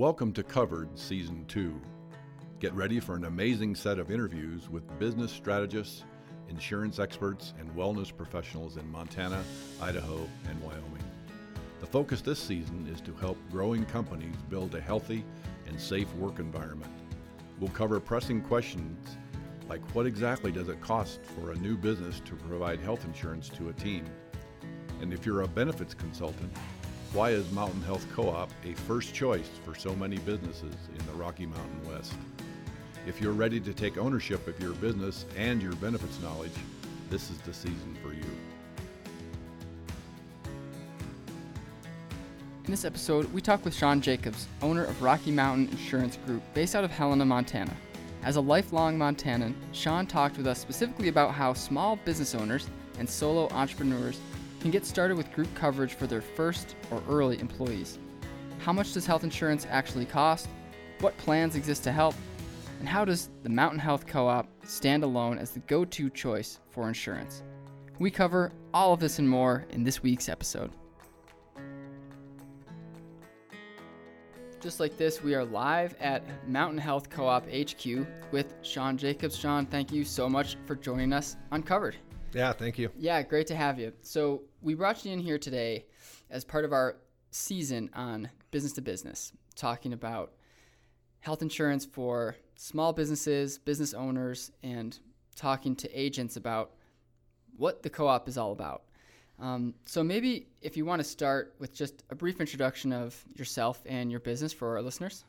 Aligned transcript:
Welcome 0.00 0.32
to 0.32 0.42
Covered 0.42 0.98
Season 0.98 1.44
2. 1.46 1.78
Get 2.58 2.72
ready 2.72 3.00
for 3.00 3.16
an 3.16 3.26
amazing 3.26 3.74
set 3.74 3.98
of 3.98 4.10
interviews 4.10 4.70
with 4.70 4.98
business 4.98 5.30
strategists, 5.30 6.04
insurance 6.48 6.98
experts, 6.98 7.52
and 7.60 7.68
wellness 7.76 8.10
professionals 8.10 8.78
in 8.78 8.90
Montana, 8.90 9.44
Idaho, 9.78 10.26
and 10.48 10.58
Wyoming. 10.62 11.04
The 11.80 11.86
focus 11.86 12.22
this 12.22 12.38
season 12.38 12.88
is 12.90 13.02
to 13.02 13.12
help 13.12 13.36
growing 13.50 13.84
companies 13.84 14.36
build 14.48 14.74
a 14.74 14.80
healthy 14.80 15.22
and 15.66 15.78
safe 15.78 16.10
work 16.14 16.38
environment. 16.38 16.92
We'll 17.58 17.68
cover 17.68 18.00
pressing 18.00 18.40
questions 18.40 19.18
like 19.68 19.82
what 19.94 20.06
exactly 20.06 20.50
does 20.50 20.70
it 20.70 20.80
cost 20.80 21.20
for 21.22 21.50
a 21.50 21.56
new 21.56 21.76
business 21.76 22.20
to 22.20 22.36
provide 22.36 22.80
health 22.80 23.04
insurance 23.04 23.50
to 23.50 23.68
a 23.68 23.74
team? 23.74 24.06
And 25.02 25.12
if 25.12 25.26
you're 25.26 25.42
a 25.42 25.46
benefits 25.46 25.92
consultant, 25.92 26.56
why 27.12 27.30
is 27.30 27.50
Mountain 27.50 27.82
Health 27.82 28.06
Co 28.14 28.28
op 28.28 28.50
a 28.64 28.72
first 28.74 29.12
choice 29.12 29.50
for 29.64 29.74
so 29.74 29.96
many 29.96 30.18
businesses 30.18 30.74
in 30.96 31.06
the 31.06 31.12
Rocky 31.12 31.44
Mountain 31.44 31.88
West? 31.88 32.12
If 33.06 33.20
you're 33.20 33.32
ready 33.32 33.58
to 33.60 33.74
take 33.74 33.98
ownership 33.98 34.46
of 34.46 34.60
your 34.60 34.74
business 34.74 35.26
and 35.36 35.60
your 35.60 35.74
benefits 35.76 36.20
knowledge, 36.20 36.52
this 37.08 37.30
is 37.30 37.38
the 37.38 37.52
season 37.52 37.96
for 38.00 38.12
you. 38.12 38.22
In 42.64 42.70
this 42.70 42.84
episode, 42.84 43.32
we 43.32 43.40
talk 43.40 43.64
with 43.64 43.74
Shawn 43.74 44.00
Jacobs, 44.00 44.46
owner 44.62 44.84
of 44.84 45.02
Rocky 45.02 45.32
Mountain 45.32 45.70
Insurance 45.72 46.16
Group, 46.24 46.42
based 46.54 46.76
out 46.76 46.84
of 46.84 46.92
Helena, 46.92 47.24
Montana. 47.24 47.76
As 48.22 48.36
a 48.36 48.40
lifelong 48.40 48.96
Montanan, 48.96 49.54
Shawn 49.72 50.06
talked 50.06 50.36
with 50.36 50.46
us 50.46 50.60
specifically 50.60 51.08
about 51.08 51.32
how 51.32 51.54
small 51.54 51.96
business 51.96 52.36
owners 52.36 52.68
and 53.00 53.08
solo 53.08 53.48
entrepreneurs 53.48 54.20
can 54.60 54.70
get 54.70 54.84
started 54.84 55.16
with 55.16 55.32
group 55.32 55.52
coverage 55.54 55.94
for 55.94 56.06
their 56.06 56.20
first 56.20 56.76
or 56.90 57.02
early 57.08 57.40
employees. 57.40 57.98
How 58.58 58.72
much 58.72 58.92
does 58.92 59.06
health 59.06 59.24
insurance 59.24 59.66
actually 59.70 60.04
cost? 60.04 60.48
What 61.00 61.16
plans 61.16 61.56
exist 61.56 61.82
to 61.84 61.92
help? 61.92 62.14
And 62.78 62.88
how 62.88 63.04
does 63.04 63.30
the 63.42 63.48
Mountain 63.48 63.78
Health 63.78 64.06
Co 64.06 64.26
op 64.26 64.48
stand 64.64 65.02
alone 65.02 65.38
as 65.38 65.50
the 65.50 65.60
go 65.60 65.84
to 65.84 66.10
choice 66.10 66.60
for 66.70 66.88
insurance? 66.88 67.42
We 67.98 68.10
cover 68.10 68.52
all 68.72 68.92
of 68.92 69.00
this 69.00 69.18
and 69.18 69.28
more 69.28 69.66
in 69.70 69.82
this 69.82 70.02
week's 70.02 70.28
episode. 70.28 70.70
Just 74.60 74.78
like 74.78 74.98
this, 74.98 75.22
we 75.22 75.34
are 75.34 75.44
live 75.44 75.94
at 76.00 76.22
Mountain 76.46 76.78
Health 76.78 77.08
Co 77.08 77.26
op 77.26 77.46
HQ 77.46 78.06
with 78.30 78.54
Shawn 78.60 78.98
Jacobs. 78.98 79.36
Shawn, 79.38 79.64
thank 79.64 79.90
you 79.90 80.04
so 80.04 80.28
much 80.28 80.56
for 80.66 80.74
joining 80.74 81.14
us 81.14 81.36
on 81.50 81.62
Covered. 81.62 81.96
Yeah, 82.32 82.52
thank 82.52 82.78
you. 82.78 82.90
Yeah, 82.96 83.22
great 83.22 83.46
to 83.48 83.56
have 83.56 83.78
you. 83.78 83.92
So, 84.02 84.42
we 84.62 84.74
brought 84.74 85.04
you 85.04 85.12
in 85.12 85.18
here 85.18 85.38
today 85.38 85.86
as 86.30 86.44
part 86.44 86.64
of 86.64 86.72
our 86.72 86.96
season 87.30 87.90
on 87.94 88.30
business 88.50 88.72
to 88.74 88.82
business, 88.82 89.32
talking 89.56 89.92
about 89.92 90.32
health 91.20 91.42
insurance 91.42 91.84
for 91.84 92.36
small 92.56 92.92
businesses, 92.92 93.58
business 93.58 93.94
owners, 93.94 94.52
and 94.62 94.98
talking 95.34 95.74
to 95.76 95.90
agents 95.98 96.36
about 96.36 96.72
what 97.56 97.82
the 97.82 97.90
co 97.90 98.06
op 98.06 98.28
is 98.28 98.38
all 98.38 98.52
about. 98.52 98.82
Um, 99.40 99.74
so 99.86 100.04
maybe 100.04 100.46
if 100.60 100.76
you 100.76 100.84
want 100.84 101.00
to 101.00 101.08
start 101.08 101.54
with 101.58 101.74
just 101.74 102.04
a 102.10 102.14
brief 102.14 102.40
introduction 102.40 102.92
of 102.92 103.18
yourself 103.36 103.82
and 103.86 104.10
your 104.10 104.20
business 104.20 104.52
for 104.52 104.76
our 104.76 104.82
listeners. 104.82 105.24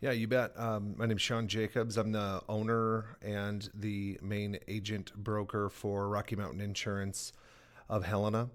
Yeah, 0.00 0.12
you 0.12 0.28
bet. 0.28 0.52
Um, 0.56 0.94
my 0.96 1.06
name 1.06 1.16
is 1.16 1.22
Shawn 1.22 1.48
Jacobs. 1.48 1.96
I'm 1.96 2.12
the 2.12 2.42
owner 2.48 3.16
and 3.22 3.68
the 3.74 4.18
main 4.22 4.58
agent 4.68 5.12
broker 5.16 5.68
for 5.68 6.08
Rocky 6.08 6.36
Mountain 6.36 6.60
Insurance 6.60 7.32
of 7.88 8.04
Helena. 8.04 8.48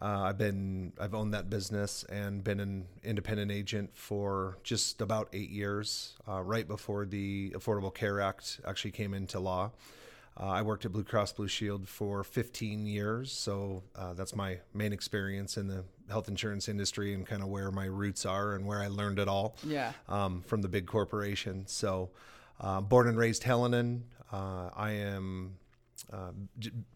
Uh, 0.00 0.22
I've 0.22 0.38
been 0.38 0.92
I've 0.98 1.14
owned 1.14 1.34
that 1.34 1.50
business 1.50 2.04
and 2.04 2.42
been 2.42 2.60
an 2.60 2.86
independent 3.02 3.50
agent 3.50 3.90
for 3.94 4.58
just 4.62 5.00
about 5.00 5.28
eight 5.32 5.50
years, 5.50 6.14
uh, 6.28 6.42
right 6.42 6.66
before 6.66 7.04
the 7.06 7.50
Affordable 7.50 7.94
Care 7.94 8.20
Act 8.20 8.60
actually 8.66 8.90
came 8.90 9.14
into 9.14 9.38
law. 9.38 9.72
Uh, 10.38 10.46
I 10.46 10.62
worked 10.62 10.84
at 10.84 10.92
Blue 10.92 11.04
Cross 11.04 11.34
Blue 11.34 11.46
Shield 11.46 11.88
for 11.88 12.24
15 12.24 12.86
years, 12.86 13.30
so 13.30 13.84
uh, 13.94 14.14
that's 14.14 14.34
my 14.34 14.58
main 14.72 14.92
experience 14.92 15.56
in 15.56 15.68
the 15.68 15.84
health 16.10 16.28
insurance 16.28 16.68
industry 16.68 17.14
and 17.14 17.24
kind 17.24 17.42
of 17.42 17.48
where 17.48 17.70
my 17.70 17.84
roots 17.84 18.26
are 18.26 18.54
and 18.54 18.66
where 18.66 18.80
I 18.80 18.88
learned 18.88 19.20
it 19.20 19.28
all. 19.28 19.56
Yeah. 19.64 19.92
Um, 20.08 20.42
from 20.42 20.60
the 20.60 20.68
big 20.68 20.86
corporation. 20.86 21.64
So, 21.66 22.10
uh, 22.60 22.80
born 22.80 23.08
and 23.08 23.16
raised 23.16 23.44
Helenan. 23.44 24.02
Uh, 24.32 24.70
I 24.74 24.90
am 24.92 25.56
uh, 26.12 26.30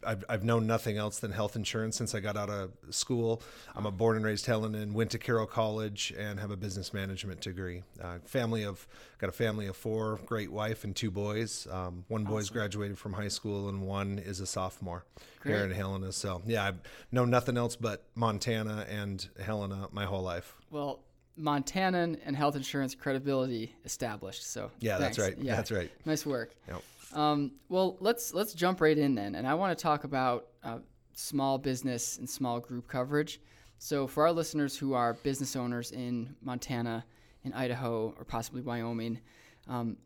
I've, 0.04 0.24
I've 0.28 0.44
known 0.44 0.66
nothing 0.66 0.96
else 0.96 1.18
than 1.18 1.32
health 1.32 1.56
insurance 1.56 1.96
since 1.96 2.14
I 2.14 2.20
got 2.20 2.36
out 2.36 2.50
of 2.50 2.70
school. 2.90 3.42
I'm 3.74 3.86
a 3.86 3.90
born 3.90 4.16
and 4.16 4.24
raised 4.24 4.46
Helenan, 4.46 4.92
went 4.92 5.10
to 5.12 5.18
Carroll 5.18 5.46
College, 5.46 6.12
and 6.16 6.38
have 6.38 6.50
a 6.50 6.56
business 6.56 6.92
management 6.92 7.40
degree. 7.40 7.82
Uh, 8.02 8.18
family 8.24 8.64
of 8.64 8.86
got 9.18 9.28
a 9.28 9.32
family 9.32 9.66
of 9.66 9.76
four, 9.76 10.20
great 10.26 10.52
wife 10.52 10.84
and 10.84 10.94
two 10.94 11.10
boys. 11.10 11.66
Um, 11.70 12.04
one 12.08 12.22
awesome. 12.22 12.34
boy's 12.34 12.50
graduated 12.50 12.98
from 12.98 13.12
high 13.12 13.28
school, 13.28 13.68
and 13.68 13.82
one 13.82 14.18
is 14.18 14.40
a 14.40 14.46
sophomore 14.46 15.04
great. 15.40 15.54
here 15.54 15.64
in 15.64 15.70
Helena. 15.72 16.12
So 16.12 16.42
yeah, 16.46 16.64
I've 16.64 16.80
known 17.10 17.30
nothing 17.30 17.56
else 17.56 17.76
but 17.76 18.04
Montana 18.14 18.86
and 18.88 19.28
Helena 19.42 19.88
my 19.90 20.04
whole 20.04 20.22
life. 20.22 20.54
Well, 20.70 21.00
Montana 21.38 22.16
and 22.24 22.36
health 22.36 22.56
insurance 22.56 22.94
credibility 22.94 23.74
established. 23.84 24.50
So 24.50 24.70
yeah, 24.80 24.98
thanks. 24.98 25.16
that's 25.16 25.28
right. 25.28 25.44
Yeah, 25.44 25.56
that's 25.56 25.70
right. 25.70 25.90
Nice 26.04 26.26
work. 26.26 26.54
Yep. 26.68 26.82
Um, 27.14 27.52
well, 27.68 27.96
let's 28.00 28.34
let's 28.34 28.52
jump 28.52 28.80
right 28.80 28.96
in 28.96 29.14
then, 29.14 29.34
and 29.34 29.46
I 29.46 29.54
want 29.54 29.76
to 29.76 29.82
talk 29.82 30.04
about 30.04 30.48
uh, 30.62 30.78
small 31.14 31.58
business 31.58 32.18
and 32.18 32.28
small 32.28 32.60
group 32.60 32.86
coverage. 32.86 33.40
So, 33.78 34.06
for 34.06 34.26
our 34.26 34.32
listeners 34.32 34.76
who 34.76 34.92
are 34.92 35.14
business 35.14 35.56
owners 35.56 35.92
in 35.92 36.34
Montana, 36.42 37.04
in 37.44 37.52
Idaho, 37.52 38.14
or 38.18 38.24
possibly 38.24 38.60
Wyoming, 38.60 39.20
um, 39.68 39.96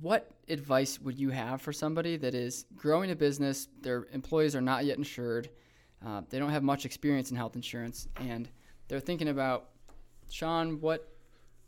what 0.00 0.30
advice 0.48 1.00
would 1.00 1.18
you 1.18 1.30
have 1.30 1.62
for 1.62 1.72
somebody 1.72 2.16
that 2.18 2.34
is 2.34 2.66
growing 2.76 3.10
a 3.10 3.16
business? 3.16 3.68
Their 3.80 4.06
employees 4.12 4.54
are 4.54 4.60
not 4.60 4.84
yet 4.84 4.98
insured. 4.98 5.48
Uh, 6.04 6.22
they 6.28 6.38
don't 6.38 6.50
have 6.50 6.62
much 6.62 6.84
experience 6.84 7.30
in 7.30 7.36
health 7.36 7.56
insurance, 7.56 8.08
and 8.16 8.48
they're 8.88 9.00
thinking 9.00 9.28
about, 9.28 9.70
Shawn, 10.30 10.80
what 10.80 11.08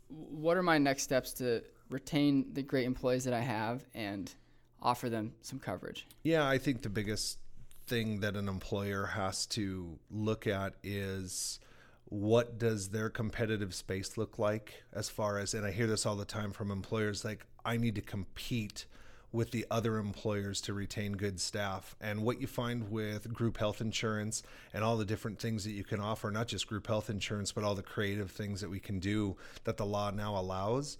what 0.07 0.57
are 0.57 0.63
my 0.63 0.77
next 0.77 1.03
steps 1.03 1.33
to 1.33 1.63
retain 1.89 2.45
the 2.53 2.63
great 2.63 2.85
employees 2.85 3.23
that 3.25 3.33
I 3.33 3.41
have 3.41 3.85
and 3.93 4.33
offer 4.81 5.09
them 5.09 5.33
some 5.41 5.59
coverage. 5.59 6.07
Yeah, 6.23 6.47
I 6.47 6.57
think 6.57 6.81
the 6.81 6.89
biggest 6.89 7.39
thing 7.87 8.19
that 8.21 8.35
an 8.35 8.47
employer 8.47 9.07
has 9.07 9.45
to 9.47 9.97
look 10.11 10.47
at 10.47 10.75
is 10.83 11.59
what 12.05 12.57
does 12.57 12.89
their 12.89 13.09
competitive 13.09 13.73
space 13.73 14.17
look 14.17 14.39
like 14.39 14.83
as 14.93 15.09
far 15.09 15.37
as 15.37 15.53
and 15.53 15.65
I 15.65 15.71
hear 15.71 15.87
this 15.87 16.05
all 16.05 16.15
the 16.15 16.25
time 16.25 16.51
from 16.51 16.71
employers 16.71 17.23
like 17.23 17.45
I 17.65 17.77
need 17.77 17.95
to 17.95 18.01
compete 18.01 18.85
with 19.31 19.51
the 19.51 19.65
other 19.69 19.97
employers 19.97 20.59
to 20.61 20.73
retain 20.73 21.13
good 21.13 21.39
staff. 21.39 21.95
And 22.01 22.23
what 22.23 22.41
you 22.41 22.47
find 22.47 22.89
with 22.89 23.31
group 23.31 23.57
health 23.57 23.81
insurance 23.81 24.41
and 24.73 24.83
all 24.83 24.97
the 24.97 25.05
different 25.05 25.39
things 25.39 25.63
that 25.65 25.71
you 25.71 25.83
can 25.83 25.99
offer, 25.99 26.31
not 26.31 26.47
just 26.47 26.67
group 26.67 26.87
health 26.87 27.09
insurance, 27.09 27.51
but 27.51 27.63
all 27.63 27.75
the 27.75 27.83
creative 27.83 28.31
things 28.31 28.61
that 28.61 28.69
we 28.69 28.79
can 28.79 28.99
do 28.99 29.37
that 29.65 29.77
the 29.77 29.85
law 29.85 30.09
now 30.09 30.37
allows, 30.37 30.97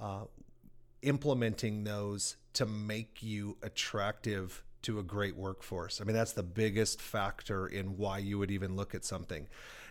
uh, 0.00 0.24
implementing 1.02 1.84
those 1.84 2.36
to 2.54 2.66
make 2.66 3.22
you 3.22 3.56
attractive 3.62 4.64
to 4.82 4.98
a 4.98 5.02
great 5.02 5.36
workforce. 5.36 6.00
I 6.00 6.04
mean, 6.04 6.16
that's 6.16 6.32
the 6.32 6.42
biggest 6.42 7.00
factor 7.00 7.66
in 7.66 7.96
why 7.96 8.18
you 8.18 8.38
would 8.38 8.50
even 8.50 8.76
look 8.76 8.94
at 8.94 9.04
something. 9.04 9.46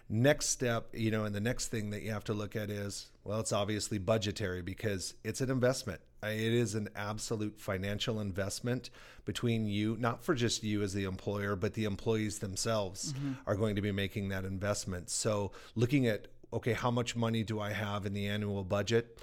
Next 0.10 0.48
step, 0.48 0.88
you 0.94 1.12
know, 1.12 1.26
and 1.26 1.36
the 1.36 1.42
next 1.42 1.68
thing 1.68 1.90
that 1.90 2.02
you 2.02 2.12
have 2.12 2.24
to 2.26 2.34
look 2.34 2.56
at 2.56 2.70
is 2.70 3.08
well, 3.24 3.42
it's 3.42 3.52
obviously 3.52 3.98
budgetary 3.98 4.62
because 4.62 5.14
it's 5.24 5.42
an 5.42 5.50
investment. 5.50 6.00
It 6.24 6.54
is 6.54 6.76
an 6.76 6.90
absolute 6.96 7.60
financial 7.60 8.20
investment 8.20 8.90
between 9.26 9.68
you, 9.68 9.96
not 10.00 10.24
for 10.24 10.34
just 10.34 10.64
you 10.64 10.82
as 10.82 10.94
the 10.94 11.04
employer, 11.04 11.56
but 11.56 11.74
the 11.74 11.86
employees 11.86 12.40
themselves 12.40 13.14
mm-hmm. 13.14 13.34
are 13.46 13.56
going 13.56 13.76
to 13.76 13.82
be 13.82 13.92
making 13.92 14.30
that 14.30 14.46
investment. 14.46 15.10
So, 15.10 15.52
looking 15.76 16.08
at 16.08 16.28
okay, 16.54 16.74
how 16.74 16.90
much 16.90 17.16
money 17.16 17.44
do 17.44 17.60
I 17.60 17.72
have 17.74 18.06
in 18.06 18.14
the 18.14 18.28
annual 18.28 18.64
budget? 18.64 19.20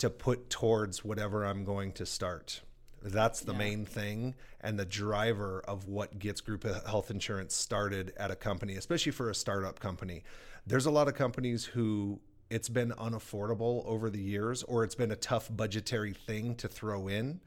to 0.00 0.08
put 0.08 0.48
towards 0.48 1.04
whatever 1.04 1.44
I'm 1.44 1.62
going 1.62 1.92
to 1.92 2.06
start. 2.06 2.62
That's 3.02 3.40
the 3.40 3.52
yeah. 3.52 3.58
main 3.58 3.84
thing 3.84 4.34
and 4.60 4.78
the 4.78 4.86
driver 4.86 5.62
of 5.68 5.88
what 5.88 6.18
gets 6.18 6.40
group 6.40 6.64
health 6.64 7.10
insurance 7.10 7.54
started 7.54 8.14
at 8.16 8.30
a 8.30 8.36
company, 8.36 8.76
especially 8.76 9.12
for 9.12 9.28
a 9.28 9.34
startup 9.34 9.78
company. 9.78 10.22
There's 10.66 10.86
a 10.86 10.90
lot 10.90 11.06
of 11.06 11.14
companies 11.14 11.66
who 11.66 12.20
it's 12.50 12.68
been 12.68 12.90
unaffordable 12.98 13.86
over 13.86 14.10
the 14.10 14.20
years 14.20 14.62
or 14.64 14.84
it's 14.84 14.96
been 14.96 15.12
a 15.12 15.16
tough 15.16 15.48
budgetary 15.50 16.12
thing 16.12 16.56
to 16.56 16.68
throw 16.68 17.08
in. 17.08 17.40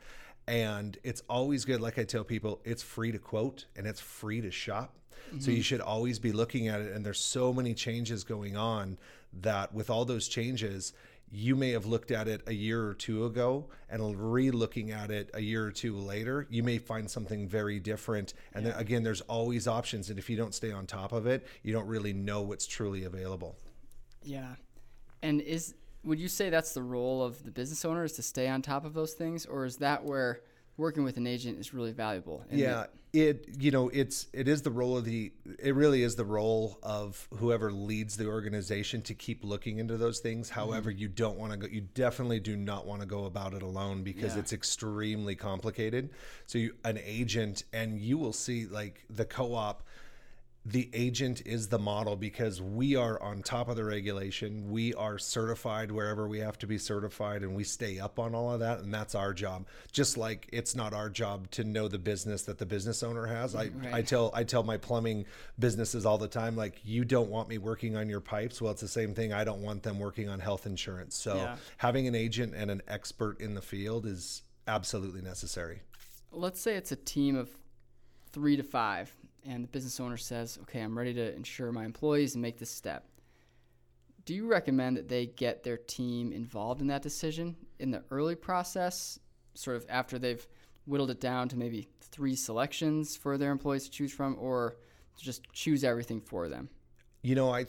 And 0.47 0.97
it's 1.03 1.21
always 1.29 1.65
good, 1.65 1.81
like 1.81 1.99
I 1.99 2.03
tell 2.03 2.23
people, 2.23 2.61
it's 2.63 2.81
free 2.81 3.11
to 3.11 3.19
quote 3.19 3.65
and 3.75 3.85
it's 3.85 3.99
free 3.99 4.41
to 4.41 4.51
shop. 4.51 4.95
Mm-hmm. 5.27 5.39
So 5.39 5.51
you 5.51 5.61
should 5.61 5.81
always 5.81 6.19
be 6.19 6.31
looking 6.31 6.67
at 6.67 6.81
it. 6.81 6.93
And 6.93 7.05
there's 7.05 7.19
so 7.19 7.53
many 7.53 7.73
changes 7.73 8.23
going 8.23 8.57
on 8.57 8.97
that 9.41 9.73
with 9.73 9.89
all 9.89 10.05
those 10.05 10.27
changes, 10.27 10.93
you 11.35 11.55
may 11.55 11.71
have 11.71 11.87
looked 11.87 12.11
at 12.11 12.27
it 12.27 12.41
a 12.45 12.53
year 12.53 12.85
or 12.85 12.93
two 12.93 13.25
ago 13.25 13.65
and 13.89 14.33
re-looking 14.33 14.91
at 14.91 15.09
it 15.09 15.31
a 15.33 15.41
year 15.41 15.65
or 15.65 15.71
two 15.71 15.97
later 15.97 16.45
you 16.51 16.61
may 16.61 16.77
find 16.77 17.09
something 17.09 17.47
very 17.47 17.79
different 17.79 18.35
and 18.53 18.63
yeah. 18.65 18.71
then, 18.71 18.79
again 18.79 19.03
there's 19.03 19.21
always 19.21 19.67
options 19.67 20.11
and 20.11 20.19
if 20.19 20.29
you 20.29 20.37
don't 20.37 20.53
stay 20.53 20.71
on 20.71 20.85
top 20.85 21.11
of 21.11 21.25
it 21.25 21.47
you 21.63 21.73
don't 21.73 21.87
really 21.87 22.13
know 22.13 22.43
what's 22.43 22.67
truly 22.67 23.05
available 23.05 23.57
yeah 24.21 24.53
and 25.23 25.41
is 25.41 25.75
would 26.03 26.19
you 26.19 26.27
say 26.27 26.49
that's 26.49 26.73
the 26.73 26.83
role 26.83 27.23
of 27.23 27.43
the 27.43 27.51
business 27.51 27.83
owner 27.85 28.03
is 28.03 28.13
to 28.13 28.21
stay 28.21 28.47
on 28.47 28.61
top 28.61 28.85
of 28.85 28.93
those 28.93 29.13
things, 29.13 29.45
or 29.45 29.65
is 29.65 29.77
that 29.77 30.03
where 30.03 30.41
working 30.77 31.03
with 31.03 31.17
an 31.17 31.25
agent 31.25 31.59
is 31.59 31.73
really 31.73 31.93
valuable? 31.93 32.43
Yeah 32.51 32.85
it 33.13 33.47
you 33.59 33.69
know 33.69 33.89
it's 33.89 34.27
it 34.33 34.47
is 34.47 34.63
the 34.63 34.71
role 34.71 34.97
of 34.97 35.05
the 35.05 35.31
it 35.59 35.75
really 35.75 36.01
is 36.01 36.15
the 36.15 36.25
role 36.25 36.79
of 36.81 37.27
whoever 37.35 37.71
leads 37.71 38.17
the 38.17 38.25
organization 38.25 39.03
to 39.03 39.13
keep 39.13 39.43
looking 39.43 39.77
into 39.77 39.97
those 39.97 40.19
things 40.19 40.49
mm-hmm. 40.49 40.59
however 40.59 40.89
you 40.89 41.07
don't 41.07 41.37
want 41.37 41.51
to 41.51 41.57
go 41.57 41.67
you 41.67 41.81
definitely 41.81 42.39
do 42.39 42.57
not 42.57 42.87
want 42.87 43.01
to 43.01 43.07
go 43.07 43.25
about 43.25 43.53
it 43.53 43.61
alone 43.61 44.03
because 44.03 44.33
Yeah. 44.33 44.39
it's 44.39 44.51
extremely 44.51 45.35
complicated 45.35 46.09
so 46.47 46.57
you 46.57 46.75
an 46.83 46.99
agent 47.03 47.65
and 47.71 47.99
you 47.99 48.17
will 48.17 48.33
see 48.33 48.65
like 48.65 49.05
the 49.11 49.25
co-op 49.25 49.83
the 50.65 50.89
agent 50.93 51.41
is 51.45 51.67
the 51.67 51.77
model 51.77 52.15
because 52.15 52.61
we 52.61 52.95
are 52.95 53.21
on 53.21 53.41
top 53.41 53.67
of 53.67 53.75
the 53.75 53.83
regulation. 53.83 54.71
We 54.71 54.93
are 54.93 55.17
certified 55.17 55.91
wherever 55.91 56.25
we 56.25 56.39
have 56.39 56.57
to 56.59 56.67
be 56.67 56.77
certified 56.77 57.41
and 57.41 57.53
we 57.53 57.65
stay 57.65 57.99
up 57.99 58.17
on 58.17 58.33
all 58.33 58.49
of 58.53 58.61
that. 58.61 58.79
And 58.79 58.93
that's 58.93 59.13
our 59.13 59.33
job. 59.33 59.65
Just 59.91 60.15
like 60.17 60.47
it's 60.53 60.73
not 60.73 60.93
our 60.93 61.09
job 61.09 61.51
to 61.51 61.65
know 61.65 61.89
the 61.89 61.99
business 61.99 62.43
that 62.43 62.59
the 62.59 62.65
business 62.65 63.03
owner 63.03 63.25
has. 63.25 63.55
I, 63.55 63.71
Right. 63.73 63.93
I 63.93 64.01
tell 64.03 64.31
I 64.33 64.45
tell 64.45 64.63
my 64.63 64.77
plumbing 64.77 65.25
businesses 65.59 66.05
all 66.05 66.17
the 66.17 66.29
time, 66.29 66.55
like 66.55 66.79
you 66.85 67.03
don't 67.03 67.29
want 67.29 67.49
me 67.49 67.57
working 67.57 67.97
on 67.97 68.07
your 68.07 68.21
pipes. 68.21 68.61
Well, 68.61 68.71
it's 68.71 68.81
the 68.81 68.87
same 68.87 69.13
thing. 69.13 69.33
I 69.33 69.43
don't 69.43 69.61
want 69.61 69.83
them 69.83 69.99
working 69.99 70.29
on 70.29 70.39
health 70.39 70.65
insurance. 70.65 71.15
So 71.15 71.35
Yeah. 71.35 71.57
having 71.77 72.07
an 72.07 72.15
agent 72.15 72.53
and 72.55 72.71
an 72.71 72.81
expert 72.87 73.41
in 73.41 73.53
the 73.55 73.61
field 73.61 74.05
is 74.05 74.43
absolutely 74.65 75.21
necessary. 75.21 75.81
let's 76.31 76.61
say 76.61 76.75
it's 76.75 76.91
a 76.91 76.95
team 76.95 77.35
of 77.35 77.49
three 78.31 78.55
to 78.55 78.63
five, 78.63 79.13
and 79.45 79.63
the 79.63 79.67
business 79.67 79.99
owner 79.99 80.17
says, 80.17 80.57
"Okay, 80.63 80.81
I'm 80.81 80.97
ready 80.97 81.13
to 81.13 81.35
insure 81.35 81.71
my 81.71 81.85
employees 81.85 82.35
and 82.35 82.41
make 82.41 82.57
this 82.57 82.69
step." 82.69 83.07
Do 84.25 84.33
you 84.33 84.47
recommend 84.47 84.97
that 84.97 85.09
they 85.09 85.25
get 85.25 85.63
their 85.63 85.77
team 85.77 86.31
involved 86.31 86.81
in 86.81 86.87
that 86.87 87.01
decision 87.01 87.57
in 87.79 87.91
the 87.91 88.03
early 88.09 88.35
process, 88.35 89.19
sort 89.53 89.75
of 89.75 89.85
after 89.89 90.17
they've 90.17 90.47
whittled 90.85 91.11
it 91.11 91.19
down 91.19 91.49
to 91.49 91.57
maybe 91.57 91.89
three 91.99 92.35
selections 92.35 93.17
for 93.17 93.37
their 93.37 93.51
employees 93.51 93.85
to 93.85 93.91
choose 93.91 94.13
from, 94.13 94.37
or 94.39 94.77
just 95.17 95.51
choose 95.51 95.83
everything 95.83 96.21
for 96.21 96.47
them? 96.47 96.69
You 97.21 97.35
know, 97.35 97.49
I 97.53 97.65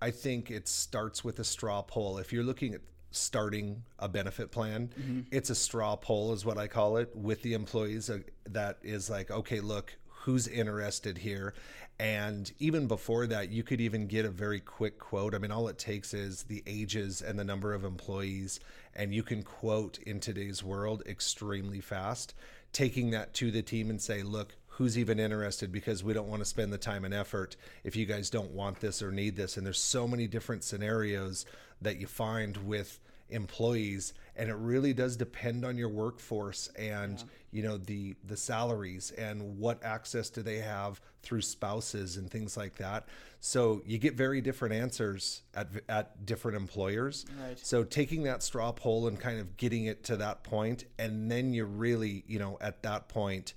I 0.00 0.10
think 0.10 0.50
it 0.50 0.68
starts 0.68 1.24
with 1.24 1.38
a 1.38 1.44
straw 1.44 1.82
poll. 1.82 2.18
If 2.18 2.32
you're 2.32 2.44
looking 2.44 2.74
at 2.74 2.82
starting 3.10 3.82
a 3.98 4.08
benefit 4.08 4.50
plan, 4.50 5.26
it's 5.30 5.50
a 5.50 5.54
straw 5.54 5.96
poll 5.96 6.32
is 6.32 6.44
what 6.44 6.58
I 6.58 6.66
call 6.66 6.98
it 6.98 7.14
with 7.16 7.42
the 7.42 7.54
employees 7.54 8.10
uh, 8.10 8.18
that 8.50 8.78
is 8.82 9.08
like, 9.08 9.30
okay, 9.30 9.60
look, 9.60 9.96
who's 10.26 10.48
interested 10.48 11.18
here? 11.18 11.54
And 12.00 12.52
even 12.58 12.88
before 12.88 13.28
that, 13.28 13.50
you 13.50 13.62
could 13.62 13.80
even 13.80 14.08
get 14.08 14.24
a 14.24 14.30
very 14.30 14.58
quick 14.58 14.98
quote. 14.98 15.36
I 15.36 15.38
mean, 15.38 15.52
all 15.52 15.68
it 15.68 15.78
takes 15.78 16.12
is 16.12 16.42
the 16.42 16.64
ages 16.66 17.22
and 17.22 17.38
the 17.38 17.44
number 17.44 17.72
of 17.72 17.84
employees, 17.84 18.58
and 18.96 19.14
you 19.14 19.22
can 19.22 19.44
quote 19.44 19.98
in 19.98 20.18
today's 20.18 20.64
world 20.64 21.04
extremely 21.06 21.80
fast. 21.80 22.34
Taking 22.72 23.10
that 23.12 23.34
to 23.34 23.52
the 23.52 23.62
team 23.62 23.88
and 23.88 24.02
say, 24.02 24.24
look, 24.24 24.56
who's 24.66 24.98
even 24.98 25.20
interested 25.20 25.70
because 25.70 26.02
we 26.02 26.12
don't 26.12 26.28
want 26.28 26.42
to 26.42 26.44
spend 26.44 26.72
the 26.72 26.78
time 26.78 27.04
and 27.04 27.14
effort 27.14 27.56
if 27.84 27.94
you 27.94 28.04
guys 28.04 28.28
don't 28.28 28.50
want 28.50 28.80
this 28.80 29.00
or 29.00 29.10
need 29.10 29.34
this 29.34 29.56
and 29.56 29.64
there's 29.64 29.80
so 29.80 30.06
many 30.06 30.26
different 30.26 30.62
scenarios 30.62 31.46
that 31.80 31.98
you 31.98 32.06
find 32.06 32.58
with 32.58 33.00
employees 33.30 34.12
and 34.36 34.50
it 34.50 34.56
really 34.56 34.92
does 34.92 35.16
depend 35.16 35.64
on 35.64 35.78
your 35.78 35.88
workforce 35.88 36.68
and 36.78 37.24
you 37.56 37.62
know 37.62 37.78
the 37.78 38.14
the 38.22 38.36
salaries 38.36 39.12
and 39.12 39.58
what 39.58 39.82
access 39.82 40.28
do 40.28 40.42
they 40.42 40.58
have 40.58 41.00
through 41.22 41.40
spouses 41.40 42.18
and 42.18 42.30
things 42.30 42.54
like 42.54 42.76
that. 42.76 43.08
So 43.40 43.80
you 43.86 43.96
get 43.96 44.14
very 44.14 44.42
different 44.42 44.74
answers 44.74 45.40
at 45.54 45.68
at 45.88 46.26
different 46.26 46.58
employers. 46.58 47.24
Right. 47.42 47.58
so 47.58 47.82
taking 47.82 48.24
that 48.24 48.42
straw 48.42 48.72
poll 48.72 49.08
and 49.08 49.18
kind 49.18 49.40
of 49.40 49.56
getting 49.56 49.86
it 49.86 50.04
to 50.04 50.18
that 50.18 50.44
point 50.44 50.84
and 50.98 51.30
then 51.30 51.54
you 51.54 51.64
really 51.64 52.24
you 52.26 52.38
know 52.38 52.58
at 52.60 52.82
that 52.82 53.08
point 53.08 53.54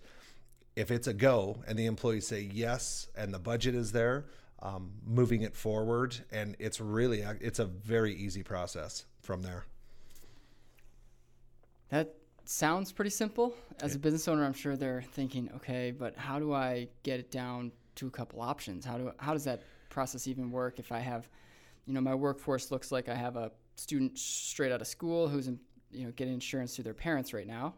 if 0.78 0.92
it's 0.92 1.08
a 1.08 1.14
go 1.14 1.62
and 1.68 1.78
the 1.78 1.86
employees 1.86 2.26
say 2.28 2.50
yes 2.54 3.08
and 3.18 3.34
the 3.34 3.40
budget 3.40 3.76
is 3.76 3.92
there 3.92 4.26
um, 4.62 4.92
moving 5.06 5.42
it 5.42 5.56
forward 5.56 6.16
and 6.32 6.56
it's 6.60 6.80
really 6.80 7.26
it's 7.42 7.60
a 7.60 7.66
very 7.66 8.14
easy 8.14 8.44
process 8.44 9.06
from 9.22 9.42
there. 9.42 9.66
That 11.90 12.16
sounds 12.50 12.92
pretty 12.92 13.12
simple. 13.12 13.54
As 13.82 13.96
a 13.96 14.00
business 14.00 14.28
owner, 14.28 14.44
I'm 14.44 14.54
sure 14.54 14.76
they're 14.76 15.04
thinking, 15.14 15.50
okay, 15.58 15.92
but 15.92 16.18
how 16.18 16.40
do 16.40 16.52
I 16.52 16.88
get 17.04 17.20
it 17.20 17.30
down 17.30 17.72
to 17.96 18.08
a 18.08 18.10
couple 18.10 18.42
options? 18.42 18.84
How 18.84 18.98
do 18.98 19.12
how 19.20 19.34
does 19.34 19.44
that 19.44 19.62
process 19.90 20.28
even 20.28 20.52
work 20.52 20.80
if 20.80 20.92
I 20.92 21.00
have, 21.00 21.30
you 21.86 21.94
know, 21.94 22.02
my 22.02 22.16
workforce 22.16 22.72
looks 22.72 22.92
like 22.92 23.08
I 23.08 23.16
have 23.16 23.36
a 23.36 23.52
student 23.76 24.18
straight 24.18 24.72
out 24.72 24.82
of 24.82 24.88
school 24.88 25.28
who's 25.28 25.48
in, 25.48 25.60
you 25.92 26.06
know 26.06 26.12
getting 26.12 26.34
insurance 26.34 26.76
through 26.76 26.86
their 26.86 26.94
parents 26.94 27.34
right 27.34 27.48
now. 27.48 27.76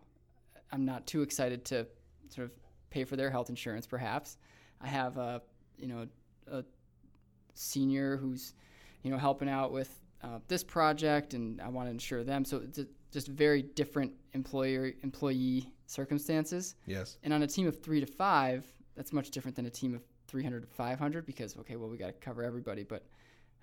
I'm 0.72 0.86
not 0.86 1.06
too 1.06 1.22
excited 1.22 1.66
to 1.66 1.86
sort 2.30 2.46
of 2.46 2.52
pay 2.90 3.04
for 3.04 3.18
their 3.18 3.30
health 3.30 3.50
insurance 3.50 3.86
perhaps. 3.86 4.38
I 4.80 4.88
have 4.88 5.18
a 5.18 5.42
you 5.78 5.88
know 5.88 6.08
a 6.50 6.64
senior 7.54 8.16
who's 8.16 8.54
you 9.04 9.12
know 9.12 9.18
helping 9.18 9.50
out 9.50 9.74
with 9.74 10.00
uh, 10.24 10.40
this 10.48 10.64
project 10.64 11.34
and 11.34 11.62
I 11.62 11.70
want 11.70 11.88
to 11.88 11.92
insure 11.92 12.24
them. 12.24 12.46
So 12.46 12.58
it's 12.58 12.80
a, 12.80 12.88
just 13.12 13.28
very 13.28 13.62
different 13.62 14.14
employer 14.34 14.94
employee 15.04 15.72
circumstances. 15.88 16.76
yes. 16.86 17.18
And 17.24 17.34
on 17.34 17.44
a 17.44 17.48
team 17.48 17.68
of 17.68 17.82
three 17.82 18.00
to 18.00 18.06
five, 18.06 18.66
that's 18.96 19.12
much 19.12 19.32
different 19.32 19.56
than 19.56 19.66
a 19.66 19.70
team 19.70 19.94
of 19.94 20.02
300 20.28 20.62
to 20.62 20.68
500 20.68 21.26
because 21.26 21.58
okay, 21.58 21.76
well 21.76 21.90
we 21.90 21.98
got 21.98 22.08
to 22.08 22.14
cover 22.14 22.44
everybody, 22.44 22.84
but 22.84 23.06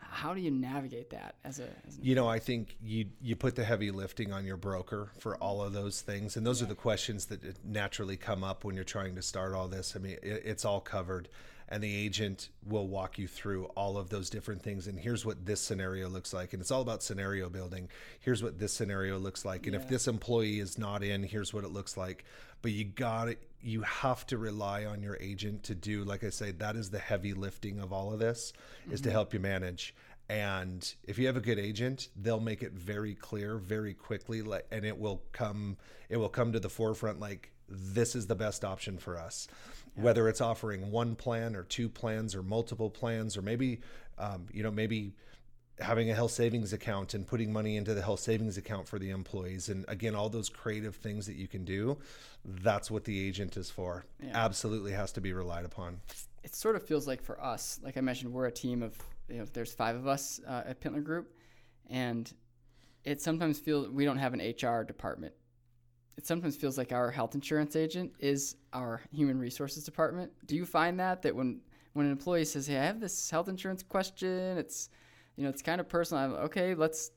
how 0.01 0.33
do 0.33 0.41
you 0.41 0.51
navigate 0.51 1.11
that 1.11 1.35
as 1.45 1.59
a 1.59 1.69
as 1.87 1.99
you 2.01 2.15
know 2.15 2.29
i 2.29 2.39
think 2.39 2.77
you 2.81 3.07
you 3.21 3.35
put 3.35 3.57
the 3.57 3.65
heavy 3.65 3.91
lifting 3.91 4.33
on 4.33 4.45
your 4.45 4.57
broker 4.57 5.11
for 5.19 5.37
all 5.39 5.61
of 5.63 5.73
those 5.73 6.01
things. 6.01 6.37
And 6.37 6.47
those 6.47 6.63
are 6.63 6.67
the 6.67 6.75
questions 6.75 7.27
that 7.27 7.65
naturally 7.65 8.17
come 8.17 8.45
up 8.45 8.65
when 8.65 8.75
you're 8.75 8.85
trying 8.85 9.17
to 9.17 9.23
start 9.23 9.55
all 9.55 9.69
this. 9.69 9.95
I 9.97 9.99
mean 9.99 10.17
it, 10.23 10.43
it's 10.45 10.65
all 10.65 10.81
covered 10.81 11.29
and 11.69 11.83
the 11.83 11.95
agent 11.95 12.49
will 12.67 12.89
walk 12.89 13.19
you 13.19 13.29
through 13.29 13.67
all 13.77 13.99
of 13.99 14.09
those 14.09 14.31
different 14.31 14.63
things. 14.63 14.87
And 14.87 14.99
here's 14.99 15.27
what 15.27 15.45
this 15.45 15.61
scenario 15.61 16.09
looks 16.09 16.33
like. 16.33 16.53
And 16.53 16.63
it's 16.63 16.71
all 16.71 16.81
about 16.81 17.03
scenario 17.03 17.51
building. 17.51 17.89
Here's 18.21 18.43
what 18.43 18.59
this 18.59 18.73
scenario 18.73 19.19
looks 19.19 19.45
like. 19.45 19.67
And 19.67 19.77
if 19.77 19.89
this 19.89 20.09
employee 20.09 20.61
is 20.61 20.79
not 20.79 21.03
in 21.03 21.23
here's 21.23 21.53
what 21.53 21.65
it 21.65 21.71
looks 21.71 21.97
like. 21.97 22.25
But 22.63 22.73
you 22.73 22.85
got 22.85 23.29
it. 23.29 23.43
You 23.61 23.83
have 23.83 24.27
to 24.29 24.39
rely 24.39 24.85
on 24.85 25.03
your 25.03 25.17
agent 25.21 25.65
to 25.65 25.75
do 25.75 26.05
like 26.05 26.23
i 26.23 26.31
say 26.31 26.53
that 26.53 26.77
is 26.77 26.91
the 26.91 26.99
heavy 26.99 27.35
lifting 27.35 27.81
of 27.81 27.93
all 27.93 28.13
of 28.13 28.21
this 28.21 28.53
is 28.91 29.01
to 29.01 29.09
mm-hmm. 29.09 29.15
help 29.15 29.35
you 29.35 29.41
manage. 29.41 29.95
And 30.29 30.95
if 31.05 31.19
you 31.19 31.27
have 31.27 31.37
a 31.37 31.41
good 31.41 31.59
agent 31.59 32.09
they'll 32.17 32.41
make 32.41 32.63
it 32.63 32.73
very 32.73 33.15
clear 33.15 33.59
very 33.59 33.95
quickly 33.95 34.43
like 34.43 34.67
and 34.71 34.85
it 34.85 34.99
will 34.99 35.23
come 35.33 35.77
it 36.09 36.17
will 36.17 36.29
come 36.29 36.53
to 36.53 36.61
the 36.61 36.69
forefront 36.69 37.21
like 37.21 37.51
this 37.69 38.15
is 38.15 38.27
the 38.27 38.35
best 38.35 38.65
option 38.65 38.99
for 38.99 39.19
us. 39.19 39.49
Whether 39.95 40.29
it's 40.29 40.41
offering 40.41 40.93
one 40.93 41.17
plan 41.17 41.57
or 41.57 41.65
two 41.65 41.89
plans 41.89 42.37
or 42.37 42.43
multiple 42.43 42.89
plans 42.89 43.37
or 43.37 43.43
maybe 43.43 43.81
um, 44.17 44.47
you 44.53 44.63
know 44.63 44.71
maybe 44.71 45.15
having 45.81 46.11
a 46.11 46.15
health 46.15 46.31
savings 46.31 46.73
account 46.73 47.15
and 47.15 47.27
putting 47.27 47.53
money 47.53 47.77
into 47.77 47.95
the 47.95 48.03
health 48.03 48.21
savings 48.21 48.57
account 48.57 48.87
for 48.87 49.01
the 49.01 49.11
employees. 49.11 49.69
And 49.69 49.85
again 49.89 50.15
all 50.15 50.29
those 50.29 50.49
creative 50.49 50.95
things 50.95 51.27
that 51.27 51.35
you 51.35 51.49
can 51.49 51.65
do 51.65 51.99
that's 52.45 52.91
what 52.91 53.05
the 53.05 53.27
agent 53.27 53.57
is 53.57 53.71
for. 53.71 54.05
Yeah. 54.23 54.31
absolutely 54.35 54.93
has 54.93 55.13
to 55.13 55.21
be 55.21 55.33
relied 55.33 55.65
upon. 55.65 56.01
It 56.43 56.55
sort 56.55 56.77
of 56.77 56.83
feels 56.83 57.07
like 57.07 57.23
for 57.23 57.43
us, 57.43 57.81
like 57.83 57.97
I 57.97 58.01
mentioned, 58.01 58.33
we're 58.33 58.47
a 58.47 58.53
team 58.53 58.83
of 58.83 58.97
you 59.29 59.39
know, 59.39 59.45
there's 59.53 59.73
five 59.73 59.97
of 59.97 60.07
us 60.07 60.41
uh, 60.47 60.63
at 60.67 60.81
Pintler 60.81 61.05
Group, 61.05 61.35
and 61.91 62.33
it 63.05 63.21
sometimes 63.21 63.59
feels 63.59 63.89
we 63.89 64.05
don't 64.05 64.19
have 64.19 64.35
an 64.35 64.41
HR 64.41 64.85
department. 64.85 65.35
It 66.19 66.27
sometimes 66.27 66.57
feels 66.57 66.77
like 66.77 66.91
our 66.91 67.13
health 67.13 67.37
insurance 67.37 67.77
agent 67.77 68.13
is 68.19 68.57
our 68.73 69.01
human 69.13 69.39
resources 69.39 69.85
department. 69.85 70.33
Do 70.47 70.57
you 70.57 70.67
find 70.67 70.99
that 70.99 71.23
that 71.23 71.35
when 71.35 71.61
when 71.93 72.07
an 72.07 72.13
employee 72.13 72.45
says, 72.45 72.67
"Hey, 72.67 72.77
I 72.77 72.85
have 72.87 72.99
this 72.99 73.31
health 73.31 73.49
insurance 73.49 73.85
question," 73.85 74.59
it's 74.59 74.91
you 75.37 75.45
know 75.45 75.49
it's 75.49 75.63
kind 75.63 75.81
of 75.81 75.89
personal. 75.89 76.25
I'm, 76.25 76.33
okay, 76.47 76.75
let's 76.75 77.13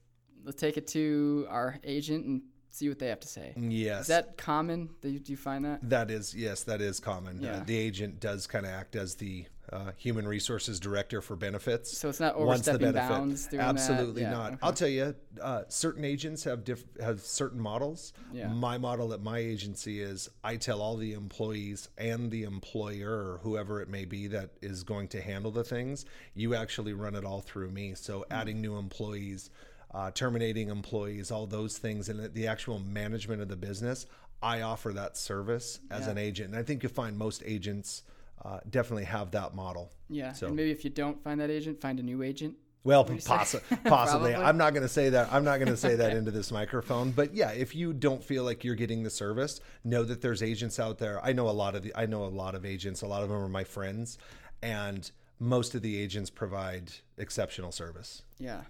let's 0.45 0.61
take 0.61 0.77
it 0.77 0.85
to 0.89 1.47
our 1.49 1.79
agent 1.83 2.27
and 2.27 2.43
see 2.71 2.89
what 2.89 2.99
they 2.99 3.07
have 3.07 3.19
to 3.19 3.27
say. 3.27 3.53
yes 3.57 4.01
Is 4.01 4.07
that 4.07 4.37
common? 4.37 4.89
Do 5.01 5.09
you, 5.09 5.19
do 5.19 5.31
you 5.31 5.37
find 5.37 5.65
that? 5.65 5.87
That 5.89 6.09
is 6.09 6.33
yes, 6.33 6.63
that 6.63 6.81
is 6.81 6.99
common. 6.99 7.41
Yeah. 7.41 7.57
Uh, 7.57 7.63
the 7.65 7.77
agent 7.77 8.19
does 8.19 8.47
kind 8.47 8.65
of 8.65 8.71
act 8.71 8.95
as 8.95 9.15
the 9.15 9.45
uh, 9.71 9.91
human 9.95 10.27
resources 10.27 10.79
director 10.81 11.21
for 11.21 11.35
benefits. 11.37 11.97
So 11.97 12.09
it's 12.09 12.19
not 12.19 12.35
overstepping 12.35 12.91
bounds. 12.91 13.47
Absolutely 13.53 14.23
Yeah, 14.23 14.31
not. 14.31 14.47
okay. 14.53 14.59
I'll 14.63 14.73
tell 14.73 14.87
you, 14.89 15.15
uh, 15.41 15.61
certain 15.69 16.03
agents 16.03 16.43
have 16.43 16.65
diff- 16.65 16.83
have 16.99 17.21
certain 17.21 17.59
models. 17.59 18.11
Yeah. 18.33 18.47
My 18.49 18.77
model 18.77 19.13
at 19.13 19.21
my 19.21 19.37
agency 19.37 20.01
is 20.01 20.29
I 20.43 20.57
tell 20.57 20.81
all 20.81 20.97
the 20.97 21.13
employees 21.13 21.87
and 21.97 22.31
the 22.31 22.43
employer 22.43 23.11
or 23.11 23.39
whoever 23.43 23.81
it 23.81 23.87
may 23.87 24.03
be 24.05 24.27
that 24.27 24.49
is 24.61 24.83
going 24.83 25.07
to 25.09 25.21
handle 25.21 25.51
the 25.51 25.63
things. 25.63 26.05
You 26.33 26.55
actually 26.55 26.93
run 26.93 27.15
it 27.15 27.23
all 27.23 27.41
through 27.41 27.71
me. 27.71 27.93
So 27.95 28.25
Hmm. 28.27 28.33
adding 28.33 28.61
new 28.61 28.75
employees. 28.77 29.49
Uh, 29.93 30.09
terminating 30.11 30.69
employees, 30.69 31.31
all 31.31 31.45
those 31.45 31.77
things, 31.77 32.07
and 32.07 32.33
the 32.33 32.47
actual 32.47 32.79
management 32.79 33.41
of 33.41 33.49
the 33.49 33.57
business, 33.57 34.05
I 34.41 34.61
offer 34.61 34.93
that 34.93 35.17
service 35.17 35.79
as 35.89 36.05
Yeah. 36.05 36.11
an 36.11 36.17
agent. 36.17 36.49
And 36.51 36.57
I 36.57 36.63
think 36.63 36.81
you'll 36.81 36.93
find 36.93 37.17
most 37.17 37.43
agents 37.45 38.03
uh, 38.43 38.59
definitely 38.69 39.03
have 39.03 39.31
that 39.31 39.53
model. 39.53 39.91
Yeah, 40.09 40.31
So- 40.33 40.47
and 40.47 40.55
maybe 40.55 40.71
if 40.71 40.83
you 40.85 40.89
don't 40.89 41.21
find 41.23 41.39
that 41.41 41.51
agent, 41.51 41.79
find 41.81 41.99
a 41.99 42.03
new 42.03 42.23
agent 42.23 42.55
Well, 42.83 43.01
What 43.03 43.07
do 43.09 43.13
you 43.15 43.19
say? 43.19 43.33
possi- 43.35 43.83
possibly. 43.83 44.33
I'm 44.47 44.57
not 44.57 44.73
going 44.73 44.81
to 44.81 44.89
say 44.89 45.09
that. 45.09 45.31
I'm 45.31 45.43
not 45.43 45.57
going 45.59 45.67
to 45.69 45.77
say 45.77 45.93
that 45.95 46.13
into 46.17 46.31
this 46.31 46.51
microphone. 46.51 47.11
But 47.11 47.35
yeah, 47.35 47.51
if 47.51 47.75
you 47.75 47.93
don't 47.93 48.23
feel 48.23 48.43
like 48.43 48.63
you're 48.63 48.73
getting 48.73 49.03
the 49.03 49.11
service, 49.11 49.59
know 49.83 50.03
that 50.05 50.21
there's 50.21 50.41
agents 50.41 50.79
out 50.79 50.97
there. 50.97 51.23
I 51.23 51.33
know 51.33 51.47
a 51.49 51.51
lot 51.51 51.75
of 51.75 51.83
the. 51.83 51.93
I 51.95 52.07
know 52.07 52.23
a 52.23 52.33
lot 52.33 52.55
of 52.55 52.65
agents. 52.65 53.03
A 53.03 53.07
lot 53.07 53.21
of 53.21 53.29
them 53.29 53.37
are 53.37 53.47
my 53.49 53.63
friends, 53.65 54.17
and 54.63 55.11
most 55.37 55.75
of 55.75 55.83
the 55.83 55.95
agents 56.01 56.31
provide 56.31 56.91
exceptional 57.19 57.71
service. 57.71 58.23
Yeah. 58.39 58.61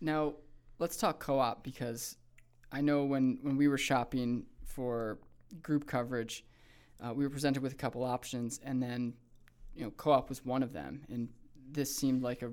Now 0.00 0.34
let's 0.78 0.96
talk 0.96 1.20
co-op 1.20 1.62
because 1.62 2.16
I 2.72 2.80
know 2.80 3.04
when 3.04 3.38
when 3.42 3.56
we 3.56 3.68
were 3.68 3.78
shopping 3.78 4.46
for 4.64 5.18
group 5.62 5.86
coverage, 5.86 6.44
uh, 7.00 7.12
we 7.12 7.24
were 7.24 7.30
presented 7.30 7.62
with 7.62 7.72
a 7.72 7.76
couple 7.76 8.04
options, 8.04 8.60
and 8.64 8.82
then 8.82 9.14
you 9.74 9.84
know 9.84 9.90
co-op 9.92 10.28
was 10.28 10.44
one 10.44 10.62
of 10.62 10.72
them, 10.72 11.02
and 11.08 11.28
this 11.70 11.94
seemed 11.94 12.22
like 12.22 12.42
a 12.42 12.52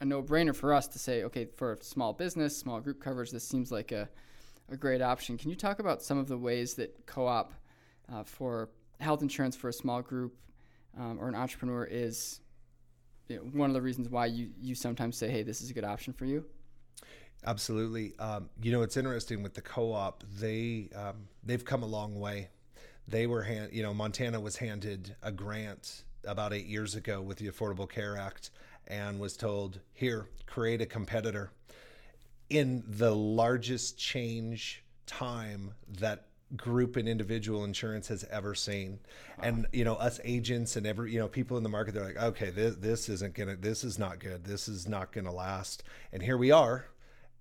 a 0.00 0.04
no-brainer 0.04 0.54
for 0.54 0.74
us 0.74 0.86
to 0.86 0.98
say, 0.98 1.24
okay, 1.24 1.46
for 1.56 1.72
a 1.72 1.82
small 1.82 2.12
business, 2.12 2.54
small 2.54 2.80
group 2.80 3.00
coverage, 3.00 3.30
this 3.30 3.46
seems 3.48 3.72
like 3.72 3.92
a 3.92 4.08
a 4.68 4.76
great 4.76 5.00
option. 5.00 5.38
Can 5.38 5.50
you 5.50 5.56
talk 5.56 5.78
about 5.78 6.02
some 6.02 6.18
of 6.18 6.28
the 6.28 6.36
ways 6.36 6.74
that 6.74 7.06
co-op 7.06 7.52
uh, 8.12 8.24
for 8.24 8.70
health 9.00 9.22
insurance 9.22 9.54
for 9.56 9.68
a 9.68 9.72
small 9.72 10.02
group 10.02 10.36
um, 10.98 11.18
or 11.20 11.28
an 11.28 11.34
entrepreneur 11.34 11.84
is 11.84 12.40
you 13.28 13.36
know, 13.36 13.42
one 13.42 13.70
of 13.70 13.74
the 13.74 13.82
reasons 13.82 14.08
why 14.08 14.26
you, 14.26 14.50
you 14.60 14.74
sometimes 14.74 15.16
say, 15.16 15.28
hey, 15.28 15.42
this 15.42 15.60
is 15.60 15.70
a 15.70 15.74
good 15.74 15.84
option 15.84 16.12
for 16.12 16.24
you? 16.24 16.44
Absolutely. 17.44 18.14
Um, 18.18 18.48
you 18.62 18.72
know, 18.72 18.82
it's 18.82 18.96
interesting 18.96 19.42
with 19.42 19.54
the 19.54 19.60
co-op. 19.60 20.24
They 20.38 20.88
um, 20.94 21.28
they've 21.44 21.64
come 21.64 21.82
a 21.82 21.86
long 21.86 22.18
way. 22.18 22.48
They 23.08 23.26
were 23.26 23.42
hand, 23.42 23.70
you 23.72 23.82
know, 23.82 23.94
Montana 23.94 24.40
was 24.40 24.56
handed 24.56 25.14
a 25.22 25.30
grant 25.30 26.02
about 26.24 26.52
eight 26.52 26.66
years 26.66 26.96
ago 26.96 27.20
with 27.22 27.38
the 27.38 27.46
Affordable 27.46 27.88
Care 27.88 28.16
Act, 28.16 28.50
and 28.88 29.20
was 29.20 29.36
told, 29.36 29.80
"Here, 29.94 30.28
create 30.46 30.80
a 30.80 30.86
competitor." 30.86 31.50
In 32.50 32.84
the 32.86 33.14
largest 33.14 33.98
change 33.98 34.82
time 35.06 35.72
that 35.88 36.26
group 36.56 36.96
and 36.96 37.08
individual 37.08 37.64
insurance 37.64 38.06
has 38.06 38.22
ever 38.30 38.54
seen 38.54 39.00
and 39.42 39.66
you 39.72 39.84
know 39.84 39.94
us 39.96 40.20
agents 40.22 40.76
and 40.76 40.86
every 40.86 41.12
you 41.12 41.18
know 41.18 41.26
people 41.26 41.56
in 41.56 41.64
the 41.64 41.68
market 41.68 41.92
they're 41.92 42.04
like 42.04 42.16
okay 42.16 42.50
this, 42.50 42.76
this 42.76 43.08
isn't 43.08 43.34
gonna 43.34 43.56
this 43.56 43.82
is 43.82 43.98
not 43.98 44.20
good 44.20 44.44
this 44.44 44.68
is 44.68 44.86
not 44.86 45.10
gonna 45.10 45.32
last 45.32 45.82
and 46.12 46.22
here 46.22 46.36
we 46.36 46.52
are 46.52 46.86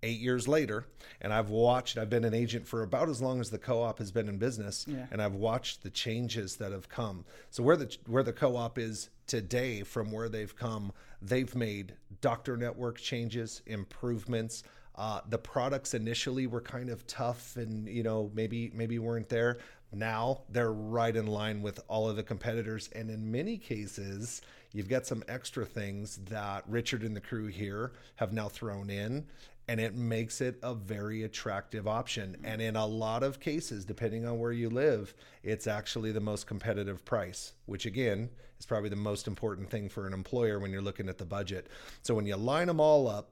eight 0.06 0.20
years 0.20 0.48
later 0.48 0.86
and 1.22 1.34
i've 1.34 1.50
watched 1.50 1.98
i've 1.98 2.10
been 2.10 2.24
an 2.24 2.34
agent 2.34 2.68
for 2.68 2.84
about 2.84 3.10
as 3.10 3.22
long 3.22 3.40
as 3.42 3.50
the 3.50 3.58
co-op 3.58 3.98
has 3.98 4.12
been 4.12 4.30
in 4.30 4.38
business 4.38 4.86
Yeah. 4.88 5.08
and 5.12 5.22
i've 5.22 5.34
watched 5.34 5.82
the 5.84 5.90
changes 5.90 6.56
that 6.58 6.72
have 6.72 6.88
come. 6.88 7.26
So 7.50 7.64
where 7.64 7.76
the 7.76 7.94
where 8.08 8.24
the 8.24 8.34
co-op 8.34 8.78
is 8.78 9.10
today 9.28 9.82
from 9.84 10.12
where 10.12 10.30
they've 10.30 10.56
come 10.56 10.92
they've 11.22 11.54
made 11.56 11.96
doctor 12.22 12.56
network 12.56 12.98
changes 13.00 13.62
improvements. 13.66 14.64
Uh, 14.96 15.20
the 15.30 15.38
products 15.38 15.94
initially 15.94 16.48
were 16.48 16.62
kind 16.62 16.90
of 16.90 17.06
tough 17.08 17.58
and 17.58 17.88
you 17.88 18.04
know 18.04 18.32
maybe 18.34 18.72
maybe 18.74 19.00
weren't 19.00 19.28
there. 19.30 19.58
Now 19.92 20.42
they're 20.50 20.72
right 20.74 21.16
in 21.16 21.28
line 21.28 21.62
with 21.62 21.80
all 21.88 22.08
of 22.10 22.16
the 22.16 22.24
competitors 22.24 22.90
and 22.94 23.10
in 23.10 23.32
many 23.32 23.58
cases 23.58 24.42
you've 24.74 24.90
got 24.90 25.06
some 25.06 25.24
extra 25.30 25.66
things 25.66 26.18
that 26.30 26.64
richard 26.68 27.04
and 27.04 27.16
the 27.16 27.22
crew 27.22 27.48
here 27.48 27.94
have 28.16 28.34
now 28.34 28.50
thrown 28.50 28.90
in 28.90 29.26
and 29.68 29.80
it 29.80 29.96
makes 29.96 30.42
it 30.42 30.60
a 30.62 30.74
very 30.74 31.24
attractive 31.24 31.88
option 31.88 32.38
and 32.44 32.62
in 32.62 32.76
a 32.76 32.86
lot 32.86 33.24
of 33.24 33.40
cases 33.40 33.86
depending 33.86 34.26
on 34.26 34.40
where 34.40 34.52
you 34.52 34.70
live 34.70 35.14
it's 35.44 35.68
actually 35.68 36.12
the 36.12 36.20
most 36.20 36.48
competitive 36.48 37.04
price 37.06 37.54
which 37.66 37.86
again 37.86 38.30
is 38.60 38.66
probably 38.66 38.90
the 38.90 38.96
most 38.96 39.28
important 39.28 39.70
thing 39.70 39.90
for 39.90 40.08
an 40.08 40.14
employer 40.14 40.60
when 40.60 40.72
you're 40.72 40.82
looking 40.82 41.10
at 41.10 41.18
the 41.18 41.26
budget 41.26 41.68
so 42.04 42.14
when 42.14 42.26
you 42.26 42.36
line 42.36 42.68
them 42.68 42.80
all 42.80 43.08
up 43.08 43.32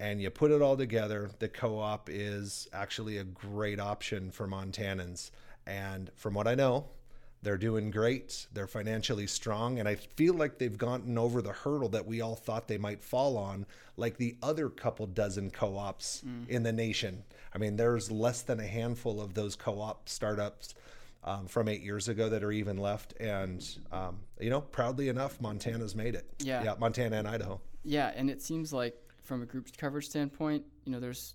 and 0.00 0.20
you 0.20 0.30
put 0.30 0.50
it 0.50 0.62
all 0.62 0.78
together, 0.78 1.30
the 1.38 1.48
co-op 1.48 2.08
is 2.10 2.66
actually 2.72 3.18
a 3.18 3.24
great 3.24 3.78
option 3.78 4.30
for 4.30 4.48
Montanans. 4.48 5.30
And 5.66 6.10
from 6.16 6.32
what 6.32 6.48
I 6.48 6.54
know, 6.54 6.86
they're 7.42 7.58
doing 7.58 7.90
great. 7.90 8.46
They're 8.52 8.66
financially 8.66 9.26
strong, 9.26 9.78
and 9.78 9.88
I 9.88 9.94
feel 9.94 10.34
like 10.34 10.58
they've 10.58 10.76
gotten 10.76 11.16
over 11.16 11.40
the 11.40 11.52
hurdle 11.52 11.88
that 11.90 12.06
we 12.06 12.20
all 12.20 12.36
thought 12.36 12.68
they 12.68 12.78
might 12.78 13.02
fall 13.02 13.36
on, 13.38 13.66
like 13.96 14.18
the 14.18 14.36
other 14.42 14.68
couple 14.68 15.06
dozen 15.06 15.50
co-ops 15.50 16.22
in 16.48 16.62
the 16.62 16.72
nation. 16.72 17.22
I 17.54 17.58
mean, 17.58 17.76
there's 17.76 18.10
less 18.10 18.42
than 18.42 18.60
a 18.60 18.66
handful 18.66 19.20
of 19.20 19.34
those 19.34 19.56
co-op 19.56 20.08
startups 20.08 20.74
um, 21.24 21.46
from 21.46 21.68
eight 21.68 21.82
years 21.82 22.08
ago 22.08 22.28
that 22.28 22.42
are 22.42 22.52
even 22.52 22.76
left, 22.76 23.14
and 23.20 23.66
um, 23.90 24.18
you 24.38 24.50
know, 24.50 24.60
proudly 24.60 25.08
enough, 25.08 25.40
Montana's 25.40 25.94
made 25.94 26.14
it. 26.14 26.26
Yeah. 26.40 26.62
yeah, 26.62 26.74
Montana 26.78 27.16
and 27.16 27.28
Idaho. 27.28 27.60
Yeah, 27.84 28.12
and 28.14 28.28
it 28.28 28.42
seems 28.42 28.72
like 28.72 28.94
from 29.22 29.42
a 29.42 29.46
group 29.46 29.68
coverage 29.76 30.08
standpoint, 30.08 30.64
you 30.84 30.92
know, 30.92 31.00
there's 31.00 31.34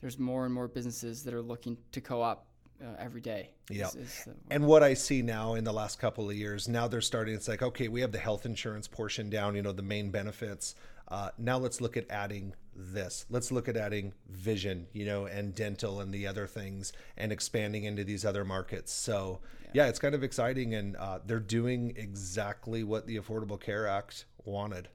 there's 0.00 0.18
more 0.18 0.44
and 0.44 0.52
more 0.52 0.68
businesses 0.68 1.22
that 1.24 1.32
are 1.32 1.42
looking 1.42 1.76
to 1.92 2.00
co-op 2.00 2.46
uh, 2.82 2.94
every 2.98 3.20
day. 3.20 3.50
Yeah. 3.70 3.86
is- 3.88 3.94
is 3.96 4.24
the- 4.24 4.34
And 4.50 4.66
what 4.66 4.82
I 4.82 4.94
see 4.94 5.22
now 5.22 5.54
in 5.54 5.64
the 5.64 5.72
last 5.72 5.98
couple 5.98 6.28
of 6.30 6.36
years, 6.36 6.68
now 6.68 6.88
they're 6.88 7.00
starting. 7.00 7.34
It's 7.34 7.48
like, 7.48 7.62
okay, 7.62 7.88
we 7.88 8.00
have 8.00 8.12
the 8.12 8.18
health 8.18 8.46
insurance 8.46 8.86
portion 8.88 9.30
down, 9.30 9.54
you 9.56 9.62
know, 9.62 9.72
the 9.72 9.82
main 9.82 10.10
benefits. 10.10 10.74
Uh, 11.08 11.30
now 11.38 11.56
let's 11.58 11.80
look 11.80 11.96
at 11.96 12.04
adding 12.10 12.52
this. 12.74 13.26
Let's 13.30 13.52
look 13.52 13.68
at 13.68 13.76
adding 13.76 14.12
vision, 14.28 14.88
you 14.92 15.06
know, 15.06 15.26
and 15.26 15.54
dental 15.54 16.00
and 16.00 16.12
the 16.12 16.26
other 16.26 16.46
things, 16.46 16.92
and 17.16 17.30
expanding 17.32 17.84
into 17.84 18.02
these 18.04 18.24
other 18.24 18.44
markets. 18.44 18.92
So, 18.92 19.40
yeah, 19.72 19.86
it's 19.86 19.98
kind 20.00 20.14
of 20.14 20.22
exciting, 20.24 20.74
and 20.74 20.96
uh, 20.96 21.20
they're 21.24 21.38
doing 21.38 21.94
exactly 21.96 22.82
what 22.82 23.06
the 23.06 23.16
Affordable 23.18 23.60
Care 23.60 23.86
Act 23.86 24.24
wanted. 24.44 24.88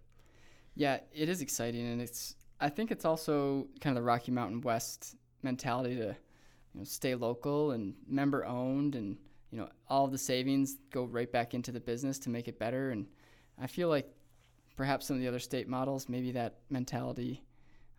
yeah, 0.75 0.99
it 1.13 1.27
is 1.29 1.41
exciting, 1.41 1.85
and 1.87 2.01
it's 2.01 2.35
I 2.59 2.69
think 2.69 2.91
it's 2.91 3.05
also 3.05 3.67
kind 3.79 3.97
of 3.97 4.01
the 4.03 4.05
Rocky 4.05 4.31
Mountain 4.31 4.61
West 4.61 5.15
mentality 5.43 5.95
to 5.95 6.15
you 6.73 6.79
know 6.79 6.83
stay 6.85 7.15
local 7.15 7.71
and 7.71 7.93
member 8.07 8.45
owned, 8.45 8.95
and 8.95 9.17
you 9.51 9.57
know 9.59 9.69
all 9.87 10.07
the 10.07 10.17
savings 10.17 10.77
go 10.91 11.03
right 11.05 11.31
back 11.31 11.53
into 11.53 11.71
the 11.71 11.79
business 11.79 12.19
to 12.19 12.29
make 12.29 12.47
it 12.47 12.57
better. 12.59 12.91
And 12.91 13.05
I 13.59 13.67
feel 13.67 13.89
like 13.89 14.09
perhaps 14.75 15.07
some 15.07 15.15
of 15.17 15.21
the 15.21 15.27
other 15.27 15.39
state 15.39 15.67
models, 15.67 16.07
maybe 16.09 16.31
that 16.31 16.55
mentality 16.69 17.43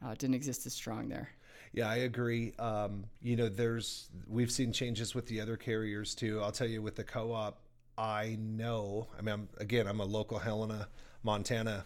uh, 0.05 0.15
didn't 0.15 0.35
exist 0.35 0.67
as 0.67 0.73
strong 0.73 1.09
there. 1.09 1.29
Yeah, 1.75 1.89
I 1.89 1.97
agree. 1.97 2.53
Um, 2.59 3.05
you 3.23 3.37
know, 3.37 3.49
there's 3.49 4.11
we've 4.27 4.51
seen 4.51 4.73
changes 4.73 5.15
with 5.15 5.27
the 5.27 5.41
other 5.41 5.57
carriers 5.57 6.15
too. 6.15 6.41
I'll 6.43 6.53
tell 6.53 6.67
you, 6.67 6.83
with 6.83 6.97
the 6.97 7.05
co-op, 7.05 7.61
I 7.97 8.37
know. 8.41 9.09
I 9.19 9.23
mean, 9.23 9.33
I'm, 9.35 9.49
again, 9.59 9.87
I'm 9.87 10.01
a 10.01 10.05
local 10.05 10.39
Helena, 10.39 10.89
Montana 11.23 11.85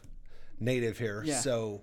native 0.58 0.98
here, 0.98 1.22
Yeah. 1.24 1.40
so 1.40 1.82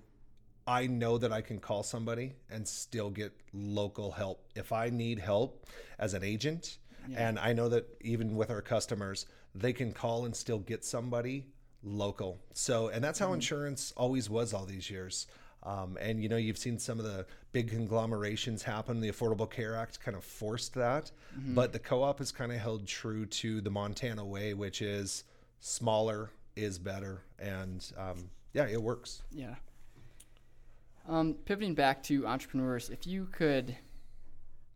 I 0.66 0.86
know 0.86 1.18
that 1.18 1.32
I 1.32 1.40
can 1.42 1.58
call 1.58 1.82
somebody 1.82 2.34
and 2.50 2.66
still 2.66 3.10
get 3.10 3.32
local 3.52 4.10
help 4.12 4.46
if 4.54 4.72
I 4.72 4.90
need 4.90 5.18
help 5.18 5.66
as 5.98 6.14
an 6.14 6.24
agent. 6.24 6.78
And 7.18 7.38
I 7.38 7.52
know 7.52 7.68
that 7.68 7.86
even 8.00 8.34
with 8.34 8.50
our 8.50 8.62
customers, 8.62 9.26
they 9.54 9.74
can 9.74 9.92
call 9.92 10.24
and 10.24 10.34
still 10.34 10.58
get 10.58 10.84
somebody 10.84 11.46
local. 11.82 12.38
So, 12.54 12.88
and 12.88 13.04
that's 13.04 13.18
how 13.18 13.26
insurance 13.34 13.92
always 13.96 14.30
was 14.30 14.54
all 14.54 14.64
these 14.64 14.88
years. 14.88 15.26
Um, 15.64 15.98
and 16.00 16.22
you 16.22 16.28
know, 16.28 16.36
you've 16.36 16.58
seen 16.58 16.78
some 16.78 16.98
of 16.98 17.04
the 17.04 17.26
big 17.52 17.70
conglomerations 17.70 18.62
happen. 18.62 19.00
The 19.00 19.10
Affordable 19.10 19.50
Care 19.50 19.76
Act 19.76 20.00
kind 20.00 20.16
of 20.16 20.24
forced 20.24 20.74
that, 20.74 21.10
but 21.54 21.72
the 21.72 21.78
co-op 21.78 22.18
has 22.18 22.32
kind 22.32 22.52
of 22.52 22.58
held 22.58 22.86
true 22.86 23.26
to 23.26 23.60
the 23.60 23.70
Montana 23.70 24.24
way, 24.24 24.54
which 24.54 24.82
is 24.82 25.24
smaller 25.60 26.30
is 26.56 26.78
better, 26.78 27.22
and 27.38 27.90
um, 27.96 28.30
yeah, 28.52 28.66
it 28.66 28.80
works. 28.82 29.22
Yeah. 29.30 29.54
Um, 31.06 31.34
pivoting 31.44 31.74
back 31.74 32.02
to 32.04 32.26
entrepreneurs, 32.26 32.88
if 32.88 33.06
you 33.06 33.26
could, 33.30 33.76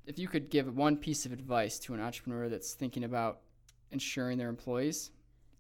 if 0.07 0.19
you 0.19 0.29
could 0.29 0.51
give 0.51 0.75
one 0.77 0.97
piece 0.97 1.25
of 1.25 1.33
advice 1.33 1.79
to 1.81 1.95
an 1.95 2.01
entrepreneur 2.01 2.49
that's 2.49 2.75
thinking 2.75 3.05
about 3.05 3.41
insuring 3.91 4.37
their 4.37 4.51
employees, 4.51 5.11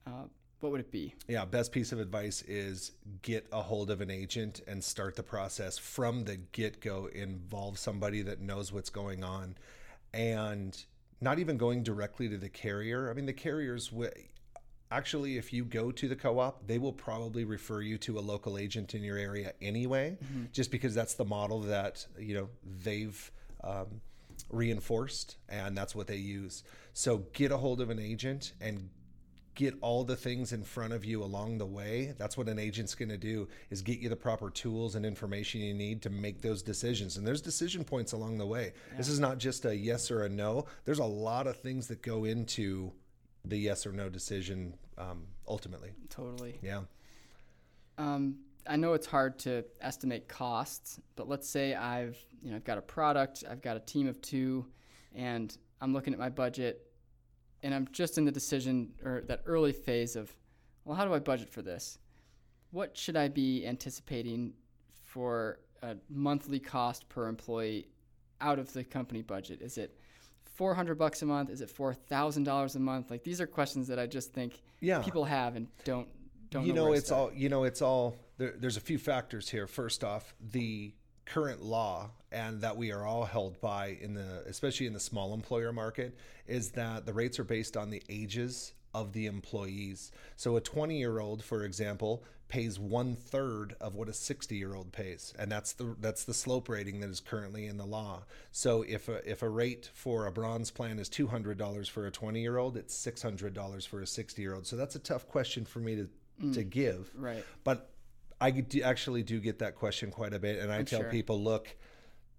uh, 0.07 0.25
what 0.61 0.73
would 0.73 0.81
it 0.81 0.91
be? 0.91 1.15
Yeah, 1.29 1.45
best 1.45 1.73
piece 1.73 1.93
of 1.93 2.01
advice 2.01 2.43
is 2.43 2.93
get 3.23 3.47
a 3.53 3.63
hold 3.63 3.91
of 3.91 4.01
an 4.01 4.11
agent 4.11 4.61
and 4.67 4.83
start 4.83 5.17
the 5.17 5.23
process 5.23 5.79
from 5.79 6.25
the 6.25 6.37
get 6.37 6.81
go. 6.81 7.07
Involve 7.07 7.79
somebody 7.79 8.23
that 8.23 8.41
knows 8.41 8.73
what's 8.73 8.91
going 8.91 9.23
on 9.23 9.57
and 10.13 10.85
not 11.21 11.39
even 11.39 11.57
going 11.57 11.83
directly 11.83 12.29
to 12.29 12.37
the 12.37 12.49
carrier. 12.49 13.11
I 13.11 13.15
mean, 13.15 13.27
the 13.27 13.33
carriers, 13.33 13.93
actually, 14.91 15.37
if 15.39 15.53
you 15.53 15.65
go 15.65 15.91
to 15.93 16.09
the 16.09 16.17
co 16.17 16.39
op, 16.39 16.67
they 16.67 16.79
will 16.79 16.93
probably 16.93 17.45
refer 17.45 17.81
you 17.81 17.99
to 17.99 18.19
a 18.19 18.21
local 18.21 18.59
agent 18.59 18.95
in 18.95 19.03
your 19.03 19.19
area 19.19 19.53
anyway, 19.61 20.19
just 20.53 20.71
because 20.71 20.95
that's 20.95 21.15
the 21.15 21.25
model 21.25 21.61
that, 21.61 22.07
you 22.19 22.35
know, 22.35 22.49
they've. 22.83 23.31
Um, 23.65 24.01
reinforced 24.51 25.37
and 25.49 25.77
that's 25.77 25.95
what 25.95 26.07
they 26.07 26.17
use. 26.17 26.63
So 26.93 27.19
get 27.33 27.53
a 27.53 27.57
hold 27.57 27.81
of 27.81 27.91
an 27.91 27.99
agent 27.99 28.53
and 28.61 28.89
get 29.55 29.75
all 29.81 30.05
the 30.05 30.17
things 30.17 30.53
in 30.53 30.63
front 30.63 30.93
of 30.93 31.05
you 31.05 31.23
along 31.23 31.59
the 31.59 31.67
way. 31.67 32.15
That's 32.17 32.37
what 32.37 32.49
an 32.49 32.59
agent's 32.59 32.95
going 32.95 33.09
to 33.09 33.19
do 33.19 33.49
is 33.71 33.83
get 33.83 33.99
you 33.99 34.09
the 34.09 34.17
proper 34.17 34.51
tools 34.51 34.95
and 34.95 35.05
information 35.05 35.61
you 35.61 35.75
need 35.75 36.01
to 36.03 36.11
make 36.11 36.41
those 36.41 36.63
decisions. 36.63 37.17
And 37.17 37.27
there's 37.27 37.43
decision 37.43 37.83
points 37.83 38.13
along 38.13 38.39
the 38.39 38.47
way. 38.47 38.73
This 38.97 39.09
is 39.09 39.19
not 39.19 39.39
just 39.39 39.65
a 39.65 39.77
yes 39.77 40.11
or 40.13 40.23
a 40.23 40.29
no. 40.29 40.67
There's 40.85 41.01
a 41.01 41.05
lot 41.05 41.49
of 41.49 41.57
things 41.57 41.89
that 41.89 42.03
go 42.03 42.25
into 42.25 42.93
the 43.49 43.59
yes 43.59 43.87
or 43.87 43.93
no 43.93 44.09
decision 44.09 44.75
um, 44.97 45.27
ultimately 45.47 45.91
Totally. 46.09 46.59
yeah 46.63 46.83
Um, 47.97 48.39
I 48.67 48.77
know 48.77 48.93
it's 48.93 49.07
hard 49.07 49.39
to 49.41 49.65
estimate 49.81 50.29
costs, 50.29 51.01
but 51.17 51.29
let's 51.29 51.49
say 51.49 51.75
I've 51.75 52.17
you 52.43 52.51
know 52.51 52.57
I've 52.57 52.65
got 52.65 52.79
a 52.79 52.83
product, 52.83 53.45
I've 53.51 53.63
got 53.63 53.77
a 53.77 53.81
team 53.81 54.07
of 54.07 54.21
two, 54.21 54.67
and 55.15 55.57
I'm 55.81 55.93
looking 55.93 56.13
at 56.13 56.19
my 56.19 56.29
budget, 56.29 56.87
and 57.63 57.75
I'm 57.75 57.89
just 57.93 58.19
in 58.19 58.25
the 58.25 58.33
decision 58.33 58.93
or 59.05 59.23
that 59.27 59.43
early 59.47 59.73
phase 59.73 60.17
of, 60.17 60.35
well, 60.85 60.97
how 60.97 61.05
do 61.05 61.15
I 61.15 61.19
budget 61.19 61.49
for 61.51 61.63
this? 61.63 61.99
What 62.71 62.97
should 62.97 63.17
I 63.17 63.29
be 63.29 63.67
anticipating 63.67 64.53
for 65.05 65.61
a 65.83 65.97
monthly 66.11 66.61
cost 66.61 67.09
per 67.09 67.27
employee 67.27 67.89
out 68.41 68.59
of 68.59 68.73
the 68.73 68.85
company 68.85 69.23
budget? 69.23 69.63
Is 69.63 69.79
it 69.79 69.98
400 70.59 70.99
bucks 70.99 71.23
a 71.23 71.27
month? 71.27 71.51
Is 71.51 71.61
it 71.61 71.71
$4,000 71.75 72.75
a 72.75 72.79
month? 72.81 73.11
Like 73.13 73.23
these 73.23 73.41
are 73.41 73.47
questions 73.47 73.87
that 73.87 73.99
I 74.01 74.07
just 74.07 74.33
think 74.33 74.61
Yeah. 74.81 75.01
people 75.01 75.25
have 75.25 75.55
and 75.55 75.69
don't 75.85 76.09
don't 76.51 76.67
you 76.67 76.73
know, 76.73 76.87
know, 76.87 76.93
it's 76.95 77.13
all 77.13 77.31
you 77.33 77.49
know 77.49 77.65
it's 77.65 77.81
all 77.81 78.17
there, 78.39 78.55
there's 78.59 78.77
a 78.77 78.81
few 78.81 78.99
factors 78.99 79.49
here 79.49 79.67
first 79.67 80.03
off 80.03 80.35
the 80.41 80.93
current 81.27 81.63
law 81.63 82.11
and 82.33 82.61
that 82.63 82.77
we 82.77 82.91
are 82.91 83.05
all 83.07 83.25
held 83.25 83.61
by 83.61 83.99
in 84.01 84.15
the 84.15 84.43
especially 84.47 84.87
in 84.87 84.95
the 84.95 85.01
small 85.01 85.33
employer 85.35 85.73
market 85.73 86.17
is 86.47 86.71
that 86.71 87.05
the 87.07 87.13
rates 87.13 87.39
are 87.39 87.45
based 87.45 87.77
on 87.77 87.91
the 87.91 88.03
ages 88.09 88.73
of 88.95 89.13
the 89.13 89.27
employees 89.27 90.11
so 90.37 90.57
a 90.57 90.61
20 90.61 90.99
year 90.99 91.19
old 91.19 91.43
for 91.43 91.65
example 91.65 92.23
pays 92.49 92.79
one 92.79 93.15
third 93.15 93.77
of 93.81 93.95
what 93.95 94.09
a 94.09 94.13
60 94.13 94.57
year 94.57 94.75
old 94.75 94.91
pays 94.93 95.35
and 95.39 95.53
that's 95.53 95.73
the 95.75 95.95
that's 96.01 96.25
the 96.25 96.33
slope 96.33 96.69
rating 96.69 97.01
that 97.01 97.11
is 97.11 97.21
currently 97.21 97.67
in 97.67 97.77
the 97.77 97.85
law 97.85 98.23
so 98.53 98.83
if 98.89 99.09
a, 99.09 99.31
if 99.31 99.43
a 99.43 99.49
rate 99.49 99.91
for 99.93 100.27
a 100.27 100.33
bronze 100.33 100.71
plan 100.71 100.99
is 100.99 101.09
$200 101.11 101.91
for 101.91 102.07
a 102.07 102.11
20 102.11 102.41
year 102.41 102.57
old 102.57 102.77
it's 102.77 102.97
$600 103.07 103.87
for 103.87 104.01
a 104.01 104.07
60 104.07 104.43
year 104.43 104.55
old 104.55 104.67
so 104.67 104.77
that's 104.77 104.95
a 104.97 104.99
tough 105.01 105.29
question 105.29 105.65
for 105.65 105.81
me 105.81 105.95
to 105.97 106.09
to 106.53 106.63
give 106.63 107.11
Right. 107.17 107.45
but 107.65 107.91
I 108.41 108.53
do- 108.53 108.83
actually 108.83 109.23
do 109.25 109.41
get 109.41 109.59
that 109.59 109.75
question 109.75 110.11
quite 110.11 110.33
a 110.33 110.39
bit, 110.39 110.61
and 110.61 110.71
I 110.73 110.85
tell 110.85 111.01
sure. 111.01 111.11
people, 111.11 111.43
look, 111.43 111.77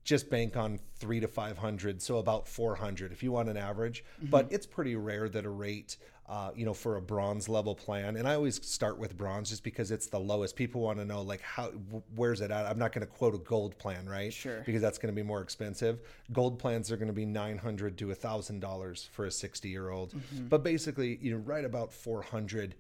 just 0.06 0.30
bank 0.30 0.56
on 0.56 0.80
three 0.96 1.20
to 1.20 1.28
five 1.28 1.58
hundred, 1.58 2.02
so 2.02 2.18
about 2.18 2.48
four 2.48 2.76
hundred 2.76 3.12
if 3.12 3.22
you 3.22 3.32
want 3.32 3.50
an 3.50 3.58
average. 3.58 4.04
Mm-hmm. 4.18 4.30
But 4.30 4.48
it's 4.52 4.66
pretty 4.66 4.96
rare 4.96 5.28
that 5.28 5.46
a 5.46 5.50
rate, 5.50 5.98
uh, 6.30 6.52
you 6.56 6.64
know, 6.64 6.76
for 6.76 6.98
a 6.98 7.02
bronze 7.02 7.50
level 7.50 7.74
plan, 7.74 8.16
and 8.16 8.28
I 8.28 8.36
always 8.36 8.64
start 8.64 9.00
with 9.00 9.18
bronze 9.18 9.50
just 9.50 9.64
because 9.64 9.90
it's 9.90 10.06
the 10.06 10.20
lowest. 10.20 10.56
People 10.56 10.82
want 10.82 11.00
to 11.00 11.06
know 11.06 11.24
like 11.24 11.42
how 11.42 11.70
where's 12.16 12.40
it 12.42 12.52
at. 12.52 12.68
I'm 12.68 12.78
not 12.78 12.92
going 12.94 13.02
to 13.06 13.12
quote 13.12 13.34
a 13.34 13.40
gold 13.40 13.76
plan, 13.80 14.08
right? 14.08 14.32
Sure. 14.32 14.62
Because 14.64 14.80
that's 14.82 15.00
going 15.00 15.12
to 15.12 15.20
be 15.20 15.26
more 15.26 15.42
expensive. 15.42 16.02
Gold 16.32 16.60
plans 16.60 16.92
are 16.92 16.98
going 16.98 17.08
to 17.08 17.14
be 17.14 17.26
nine 17.26 17.58
hundred 17.58 17.98
to 17.98 18.14
thousand 18.14 18.60
dollars 18.60 19.10
for 19.12 19.26
a 19.26 19.32
sixty 19.32 19.70
year 19.70 19.90
old, 19.90 20.14
Mm-hmm. 20.14 20.48
but 20.50 20.64
basically, 20.64 21.18
you 21.20 21.32
know, 21.32 21.38
right 21.40 21.66
about 21.66 21.92
four 21.92 22.22
hundred 22.22 22.76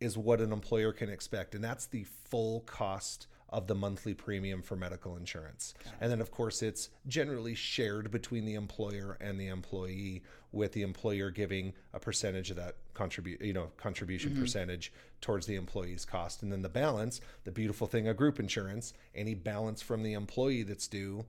is 0.00 0.16
what 0.16 0.40
an 0.40 0.50
employer 0.50 0.92
can 0.92 1.10
expect. 1.10 1.54
And 1.54 1.62
that's 1.62 1.86
the 1.86 2.04
full 2.04 2.60
cost 2.60 3.26
of 3.52 3.66
the 3.66 3.74
monthly 3.74 4.14
premium 4.14 4.62
for 4.62 4.76
medical 4.76 5.16
insurance. 5.16 5.74
And 6.00 6.10
then, 6.10 6.20
of 6.20 6.30
course, 6.30 6.62
it's 6.62 6.88
generally 7.06 7.54
shared 7.54 8.10
between 8.10 8.46
the 8.46 8.54
employer 8.54 9.18
and 9.20 9.38
the 9.38 9.48
employee, 9.48 10.22
with 10.52 10.72
the 10.72 10.82
employer 10.82 11.30
giving 11.30 11.74
a 11.92 12.00
percentage 12.00 12.50
of 12.50 12.56
that 12.56 12.76
contribute, 12.94 13.42
you 13.42 13.52
know, 13.52 13.70
contribution 13.76 14.36
percentage 14.36 14.92
towards 15.20 15.46
the 15.46 15.56
employee's 15.56 16.04
cost. 16.04 16.42
And 16.42 16.50
then 16.50 16.62
the 16.62 16.68
balance, 16.68 17.20
the 17.44 17.52
beautiful 17.52 17.86
thing 17.86 18.08
of 18.08 18.16
group 18.16 18.40
insurance, 18.40 18.94
any 19.14 19.34
balance 19.34 19.82
from 19.82 20.02
the 20.02 20.14
employee 20.14 20.62
that's 20.62 20.88
due 20.88 21.24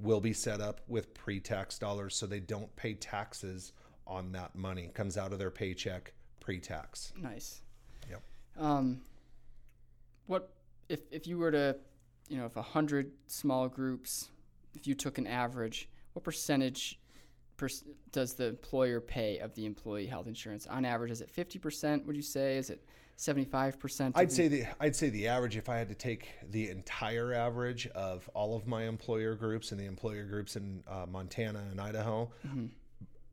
will 0.00 0.20
be 0.20 0.32
set 0.32 0.60
up 0.60 0.80
with 0.88 1.14
pre-tax 1.14 1.78
dollars 1.78 2.14
so 2.14 2.26
they 2.26 2.40
don't 2.40 2.74
pay 2.76 2.94
taxes 2.94 3.72
on 4.06 4.32
that 4.32 4.54
money. 4.54 4.90
Comes 4.94 5.16
out 5.16 5.32
of 5.32 5.38
their 5.38 5.50
paycheck 5.50 6.12
pre-tax. 6.40 7.12
Nice. 7.20 7.60
Yep. 8.08 8.22
Um, 8.58 9.00
what 10.26 10.50
if 10.88 11.00
if 11.10 11.26
you 11.26 11.38
were 11.38 11.50
to, 11.50 11.76
you 12.28 12.38
know, 12.38 12.46
if 12.46 12.56
a 12.56 12.62
hundred 12.62 13.12
small 13.26 13.68
groups, 13.68 14.28
if 14.74 14.86
you 14.86 14.94
took 14.94 15.18
an 15.18 15.26
average, 15.26 15.88
what 16.12 16.24
percentage 16.24 16.98
per, 17.56 17.68
does 18.12 18.34
the 18.34 18.46
employer 18.46 19.00
pay 19.00 19.38
of 19.38 19.54
the 19.54 19.66
employee 19.66 20.06
health 20.06 20.26
insurance 20.26 20.66
on 20.66 20.84
average? 20.84 21.10
Is 21.10 21.20
it 21.20 21.30
fifty 21.30 21.58
percent? 21.58 22.06
Would 22.06 22.16
you 22.16 22.22
say? 22.22 22.56
Is 22.56 22.70
it 22.70 22.84
seventy 23.16 23.44
five 23.44 23.78
percent? 23.78 24.16
I'd 24.16 24.32
say 24.32 24.48
the 24.48 24.64
I'd 24.80 24.96
say 24.96 25.10
the 25.10 25.28
average 25.28 25.56
if 25.56 25.68
I 25.68 25.76
had 25.76 25.88
to 25.88 25.94
take 25.94 26.28
the 26.50 26.70
entire 26.70 27.34
average 27.34 27.86
of 27.88 28.28
all 28.34 28.56
of 28.56 28.66
my 28.66 28.84
employer 28.84 29.34
groups 29.34 29.72
and 29.72 29.80
the 29.80 29.86
employer 29.86 30.24
groups 30.24 30.56
in 30.56 30.82
uh, 30.88 31.06
Montana 31.08 31.64
and 31.70 31.80
Idaho, 31.80 32.30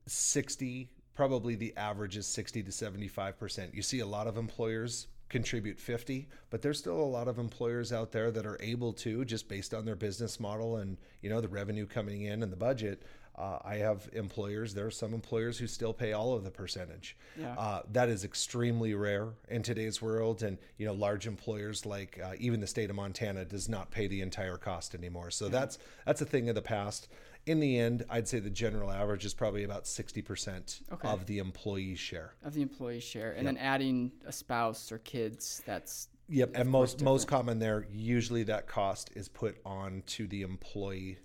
60 0.08 0.90
probably 1.16 1.56
the 1.56 1.74
average 1.78 2.18
is 2.18 2.28
60 2.28 2.64
to 2.64 2.72
75 2.72 3.40
percent. 3.40 3.74
You 3.74 3.82
see 3.82 4.00
a 4.00 4.06
lot 4.06 4.28
of 4.28 4.38
employers 4.38 5.08
contribute 5.36 5.78
50 5.78 6.30
but 6.50 6.62
there's 6.62 6.80
still 6.80 6.98
a 6.98 7.04
lot 7.04 7.28
of 7.28 7.40
employers 7.40 7.92
out 7.92 8.14
there 8.14 8.32
that 8.32 8.46
are 8.46 8.58
able 8.62 8.94
to 8.94 9.26
just 9.26 9.50
based 9.50 9.74
on 9.74 9.84
their 9.84 9.98
business 9.98 10.40
model 10.40 10.78
and 10.78 10.96
you 11.22 11.30
know 11.30 11.42
the 11.42 11.50
revenue 11.50 11.86
coming 11.86 12.22
in 12.22 12.42
and 12.42 12.54
the 12.54 12.56
budget 12.56 13.04
uh, 13.38 13.60
i 13.66 13.76
have 13.76 14.10
employers 14.14 14.74
there 14.74 14.86
are 14.86 14.92
some 14.92 15.14
employers 15.14 15.58
who 15.58 15.68
still 15.68 15.92
pay 15.92 16.14
all 16.14 16.34
of 16.34 16.46
the 16.46 16.52
percentage. 16.52 17.18
Yeah. 17.38 17.54
uh, 17.58 17.82
that 17.92 18.08
is 18.08 18.24
extremely 18.24 18.94
rare 18.94 19.28
in 19.50 19.62
today's 19.62 20.02
world 20.02 20.42
and 20.42 20.58
you 20.78 20.86
know 20.86 20.94
large 20.94 21.28
employers 21.28 21.86
like 21.86 22.18
uh, 22.24 22.32
even 22.40 22.62
the 22.62 22.68
state 22.68 22.90
of 22.90 22.96
montana 22.96 23.44
does 23.44 23.68
not 23.68 23.92
pay 23.92 24.08
the 24.08 24.22
entire 24.22 24.56
cost 24.56 24.96
anymore. 24.96 25.32
So 25.32 25.50
that's 25.50 25.78
that's 26.06 26.22
a 26.22 26.26
thing 26.26 26.48
of 26.48 26.56
the 26.56 26.62
past 26.62 27.10
in 27.46 27.60
the 27.60 27.78
end 27.78 28.04
i'd 28.10 28.28
say 28.28 28.40
the 28.40 28.50
general 28.50 28.92
average 28.92 29.24
is 29.26 29.34
probably 29.34 29.64
about 29.64 29.84
60% 29.86 30.82
Okay. 30.94 31.08
of 31.08 31.26
the 31.28 31.38
employee's 31.40 32.00
share 32.00 32.34
of 32.44 32.54
the 32.54 32.62
employee 32.62 33.00
share, 33.00 33.32
and 33.34 33.46
then 33.46 33.58
adding 33.58 34.12
a 34.26 34.32
spouse 34.32 34.92
or 34.92 34.98
kids. 35.00 35.62
That's 35.66 36.08
Yep, 36.28 36.52
and 36.56 36.68
most 36.70 37.04
most 37.04 37.28
common 37.28 37.60
there, 37.60 37.86
usually 37.94 38.42
that 38.44 38.66
cost 38.68 39.12
is 39.16 39.28
put 39.28 39.58
on 39.64 40.02
to 40.08 40.26
the 40.26 40.42
employee 40.42 41.18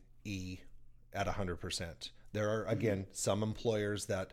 at 1.14 1.26
hundred 1.26 1.56
percent. 1.56 2.10
There 2.32 2.50
are 2.50 2.64
Mm-hmm. 2.64 2.72
again 2.72 3.06
some 3.12 3.42
employers 3.42 4.04
that 4.06 4.32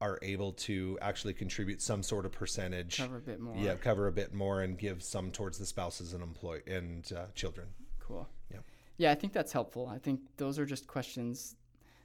are 0.00 0.18
able 0.22 0.52
to 0.52 0.98
actually 1.02 1.34
contribute 1.34 1.82
some 1.82 2.02
sort 2.02 2.24
of 2.24 2.32
percentage, 2.32 2.96
cover 2.96 3.18
a 3.18 3.20
bit 3.20 3.38
more. 3.40 3.54
yeah, 3.58 3.74
cover 3.74 4.06
a 4.06 4.12
bit 4.12 4.32
more, 4.32 4.62
and 4.62 4.78
give 4.78 5.02
some 5.02 5.30
towards 5.30 5.58
the 5.58 5.66
spouses 5.66 6.14
and 6.14 6.22
employ 6.22 6.62
and 6.66 7.12
uh, 7.14 7.26
children. 7.34 7.68
Cool. 7.98 8.26
Yep. 8.50 8.64
Yeah, 9.00 9.10
I 9.12 9.14
think 9.14 9.32
that's 9.32 9.50
helpful. 9.50 9.88
I 9.88 9.96
think 9.96 10.20
those 10.36 10.58
are 10.58 10.66
just 10.66 10.86
questions 10.86 11.56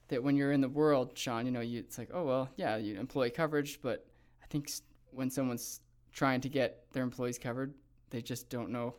that 0.07 0.23
when 0.23 0.37
you're 0.37 0.53
in 0.53 0.61
the 0.61 0.69
world, 0.69 1.17
Shawn, 1.17 1.45
you 1.45 1.51
know, 1.51 1.59
you, 1.59 1.79
it's 1.79 1.97
like, 1.97 2.09
oh 2.13 2.23
well, 2.23 2.49
yeah, 2.55 2.77
you 2.77 2.97
employee 2.97 3.31
coverage, 3.31 3.79
but 3.81 4.05
I 4.41 4.45
think 4.47 4.71
when 5.11 5.29
someone's 5.29 5.81
trying 6.13 6.39
to 6.39 6.47
get 6.47 6.85
their 6.93 7.03
employees 7.03 7.37
covered, 7.37 7.73
they 8.11 8.21
just 8.21 8.49
don't 8.49 8.69
know. 8.69 8.95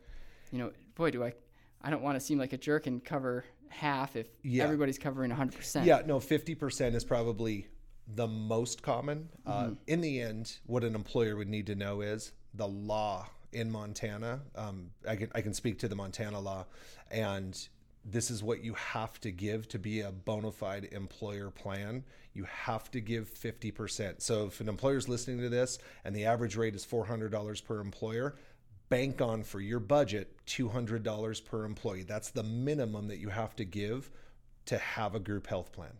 You 0.52 0.58
know, 0.58 0.72
boy, 0.94 1.10
do 1.10 1.24
I, 1.24 1.32
I 1.80 1.88
don't 1.88 2.02
want 2.02 2.16
to 2.16 2.20
seem 2.20 2.38
like 2.38 2.52
a 2.52 2.58
jerk 2.58 2.86
and 2.86 3.02
cover 3.02 3.46
half 3.70 4.14
if 4.14 4.26
Yeah. 4.42 4.64
everybody's 4.64 4.98
covering 4.98 5.30
100%. 5.30 5.86
Yeah, 5.86 6.02
no, 6.04 6.18
50% 6.18 6.94
is 6.94 7.02
probably 7.02 7.66
the 8.14 8.26
most 8.26 8.82
common. 8.82 9.30
Uh, 9.46 9.62
Mm-hmm. 9.64 9.72
in 9.86 10.00
the 10.02 10.20
end, 10.20 10.58
what 10.66 10.84
an 10.84 10.94
employer 10.94 11.34
would 11.36 11.48
need 11.48 11.66
to 11.68 11.74
know 11.74 12.02
is 12.02 12.32
the 12.52 12.68
law 12.68 13.26
in 13.54 13.70
Montana. 13.70 14.42
Um, 14.54 14.90
I, 15.08 15.16
can, 15.16 15.30
I 15.34 15.40
can 15.40 15.54
speak 15.54 15.78
to 15.78 15.88
the 15.88 15.96
Montana 15.96 16.38
law, 16.40 16.66
and 17.10 17.58
this 18.08 18.30
is 18.30 18.42
what 18.42 18.62
you 18.62 18.74
have 18.74 19.20
to 19.20 19.32
give 19.32 19.68
to 19.68 19.78
be 19.78 20.00
a 20.00 20.12
bona 20.12 20.52
fide 20.52 20.88
employer 20.92 21.50
plan. 21.50 22.04
You 22.34 22.44
have 22.44 22.90
to 22.92 23.00
give 23.00 23.32
50%. 23.32 24.20
So 24.20 24.46
if 24.46 24.60
an 24.60 24.68
employer 24.68 24.96
is 24.96 25.08
listening 25.08 25.40
to 25.40 25.48
this 25.48 25.78
and 26.04 26.14
the 26.14 26.24
average 26.24 26.56
rate 26.56 26.76
is 26.76 26.86
$400 26.86 27.64
per 27.64 27.80
employer, 27.80 28.36
bank 28.88 29.20
on 29.20 29.42
for 29.42 29.60
your 29.60 29.80
budget 29.80 30.36
$200 30.46 31.44
per 31.44 31.64
employee. 31.64 32.04
That's 32.04 32.30
the 32.30 32.44
minimum 32.44 33.08
that 33.08 33.18
you 33.18 33.28
have 33.28 33.56
to 33.56 33.64
give 33.64 34.10
to 34.66 34.78
have 34.78 35.14
a 35.14 35.20
group 35.20 35.48
health 35.48 35.72
plan. 35.72 35.92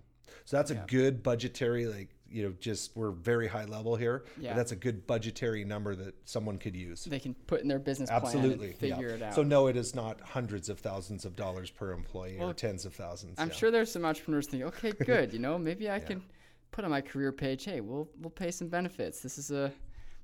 So 0.44 0.56
that's 0.56 0.70
a 0.70 0.84
good 0.86 1.24
budgetary, 1.24 1.86
like, 1.86 2.10
you 2.30 2.42
know, 2.42 2.54
just 2.58 2.96
we're 2.96 3.10
very 3.10 3.46
high 3.46 3.64
level 3.64 3.96
here. 3.96 4.24
Yeah. 4.38 4.50
But 4.50 4.56
that's 4.56 4.72
a 4.72 4.76
good 4.76 5.06
budgetary 5.06 5.64
number 5.64 5.94
that 5.94 6.14
someone 6.24 6.58
could 6.58 6.74
use. 6.74 7.04
They 7.04 7.20
can 7.20 7.34
put 7.34 7.60
in 7.62 7.68
their 7.68 7.78
business 7.78 8.10
Absolutely. 8.10 8.56
plan 8.56 8.68
and 8.68 8.78
figure 8.78 9.08
yeah. 9.08 9.14
it 9.14 9.22
out. 9.22 9.34
So 9.34 9.42
no, 9.42 9.66
it 9.68 9.76
is 9.76 9.94
not 9.94 10.20
hundreds 10.20 10.68
of 10.68 10.78
thousands 10.80 11.24
of 11.24 11.36
dollars 11.36 11.70
per 11.70 11.92
employee 11.92 12.38
or 12.40 12.52
tens 12.52 12.84
of 12.84 12.94
thousands. 12.94 13.38
I'm 13.38 13.48
yeah. 13.48 13.54
sure 13.54 13.70
there's 13.70 13.90
some 13.90 14.04
entrepreneurs 14.04 14.46
thinking, 14.46 14.66
okay, 14.68 14.92
good, 15.04 15.32
you 15.32 15.38
know, 15.38 15.58
maybe 15.58 15.90
I 15.90 16.00
can 16.00 16.22
put 16.72 16.84
on 16.84 16.90
my 16.90 17.00
career 17.00 17.32
page, 17.32 17.64
hey, 17.64 17.80
we'll 17.80 18.08
we'll 18.20 18.30
pay 18.30 18.50
some 18.50 18.68
benefits. 18.68 19.20
This 19.20 19.38
is 19.38 19.50
a 19.50 19.72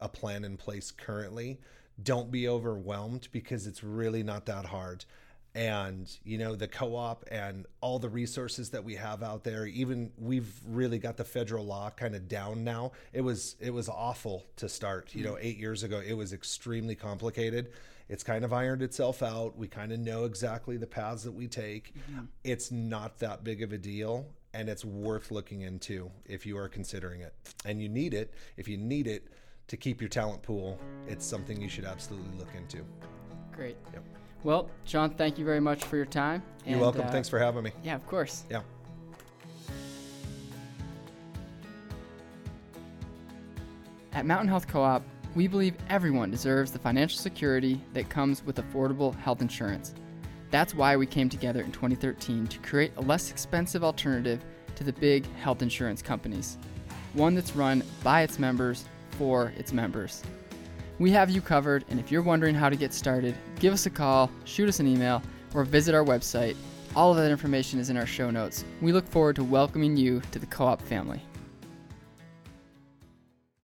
a 0.00 0.08
plan 0.08 0.44
in 0.44 0.56
place 0.56 0.92
currently, 0.92 1.58
don't 2.00 2.30
be 2.30 2.46
overwhelmed 2.48 3.26
because 3.32 3.66
it's 3.66 3.82
really 3.82 4.22
not 4.22 4.46
that 4.46 4.66
hard. 4.66 5.04
And 5.54 6.10
you 6.24 6.36
know 6.36 6.56
the 6.56 6.66
co-op 6.66 7.24
and 7.30 7.66
all 7.80 8.00
the 8.00 8.08
resources 8.08 8.70
that 8.70 8.82
we 8.82 8.96
have 8.96 9.22
out 9.22 9.44
there. 9.44 9.66
Even 9.66 10.10
we've 10.18 10.52
really 10.66 10.98
got 10.98 11.16
the 11.16 11.24
federal 11.24 11.64
law 11.64 11.90
kind 11.90 12.16
of 12.16 12.28
down 12.28 12.64
now. 12.64 12.90
It 13.12 13.20
was 13.20 13.54
it 13.60 13.70
was 13.70 13.88
awful 13.88 14.44
to 14.56 14.68
start. 14.68 15.14
You 15.14 15.24
know, 15.24 15.34
mm. 15.34 15.40
eight 15.42 15.58
years 15.58 15.84
ago, 15.84 16.02
it 16.04 16.14
was 16.14 16.32
extremely 16.32 16.96
complicated. 16.96 17.70
It's 18.08 18.22
kind 18.22 18.44
of 18.44 18.52
ironed 18.52 18.82
itself 18.82 19.22
out. 19.22 19.56
We 19.56 19.68
kind 19.68 19.92
of 19.92 19.98
know 20.00 20.24
exactly 20.24 20.76
the 20.76 20.86
paths 20.86 21.22
that 21.22 21.32
we 21.32 21.46
take. 21.46 21.94
Mm-hmm. 21.94 22.24
It's 22.42 22.70
not 22.70 23.18
that 23.20 23.44
big 23.44 23.62
of 23.62 23.72
a 23.72 23.78
deal, 23.78 24.26
and 24.52 24.68
it's 24.68 24.84
worth 24.84 25.30
looking 25.30 25.62
into 25.62 26.10
if 26.26 26.44
you 26.44 26.58
are 26.58 26.68
considering 26.68 27.20
it. 27.20 27.34
And 27.64 27.80
you 27.80 27.88
need 27.88 28.12
it. 28.12 28.34
If 28.56 28.68
you 28.68 28.76
need 28.76 29.06
it 29.06 29.28
to 29.68 29.76
keep 29.76 30.00
your 30.00 30.10
talent 30.10 30.42
pool, 30.42 30.78
it's 31.08 31.24
something 31.24 31.60
you 31.60 31.68
should 31.68 31.86
absolutely 31.86 32.36
look 32.38 32.54
into. 32.54 32.84
Great. 33.52 33.76
Yep. 33.92 34.04
Well, 34.44 34.68
John, 34.84 35.10
thank 35.14 35.38
you 35.38 35.44
very 35.44 35.60
much 35.60 35.84
for 35.84 35.96
your 35.96 36.04
time. 36.06 36.42
You're 36.64 36.74
And, 36.74 36.80
welcome. 36.82 37.00
uh, 37.02 37.10
Thanks 37.10 37.28
for 37.30 37.38
having 37.38 37.64
me. 37.64 37.72
Yeah, 37.82 37.94
of 37.96 38.06
course. 38.06 38.44
Yeah. 38.50 38.60
At 44.12 44.26
Mountain 44.26 44.48
Health 44.48 44.68
Co 44.68 44.82
op, 44.82 45.02
we 45.34 45.48
believe 45.48 45.74
everyone 45.88 46.30
deserves 46.30 46.70
the 46.70 46.78
financial 46.78 47.18
security 47.18 47.80
that 47.94 48.08
comes 48.08 48.44
with 48.44 48.56
affordable 48.56 49.14
health 49.18 49.40
insurance. 49.42 49.94
That's 50.50 50.74
why 50.74 50.96
we 50.96 51.06
came 51.06 51.28
together 51.28 51.62
in 51.62 51.72
2013 51.72 52.46
to 52.46 52.58
create 52.60 52.92
a 52.96 53.00
less 53.00 53.30
expensive 53.32 53.82
alternative 53.82 54.44
to 54.76 54.84
the 54.84 54.92
big 54.92 55.26
health 55.36 55.62
insurance 55.62 56.02
companies, 56.02 56.58
one 57.14 57.34
that's 57.34 57.56
run 57.56 57.82
by 58.04 58.22
its 58.22 58.38
members 58.38 58.84
for 59.12 59.52
its 59.56 59.72
members. 59.72 60.22
We 61.00 61.10
have 61.10 61.28
you 61.28 61.40
covered, 61.40 61.84
and 61.88 61.98
if 61.98 62.12
you're 62.12 62.22
wondering 62.22 62.54
how 62.54 62.68
to 62.68 62.76
get 62.76 62.92
started, 62.92 63.34
give 63.58 63.72
us 63.74 63.86
a 63.86 63.90
call, 63.90 64.30
shoot 64.44 64.68
us 64.68 64.78
an 64.78 64.86
email, 64.86 65.22
or 65.52 65.64
visit 65.64 65.92
our 65.92 66.04
website. 66.04 66.56
All 66.94 67.10
of 67.10 67.16
that 67.16 67.32
information 67.32 67.80
is 67.80 67.90
in 67.90 67.96
our 67.96 68.06
show 68.06 68.30
notes. 68.30 68.64
We 68.80 68.92
look 68.92 69.08
forward 69.08 69.34
to 69.36 69.44
welcoming 69.44 69.96
you 69.96 70.22
to 70.30 70.38
the 70.38 70.46
co 70.46 70.66
op 70.66 70.80
family. 70.80 71.20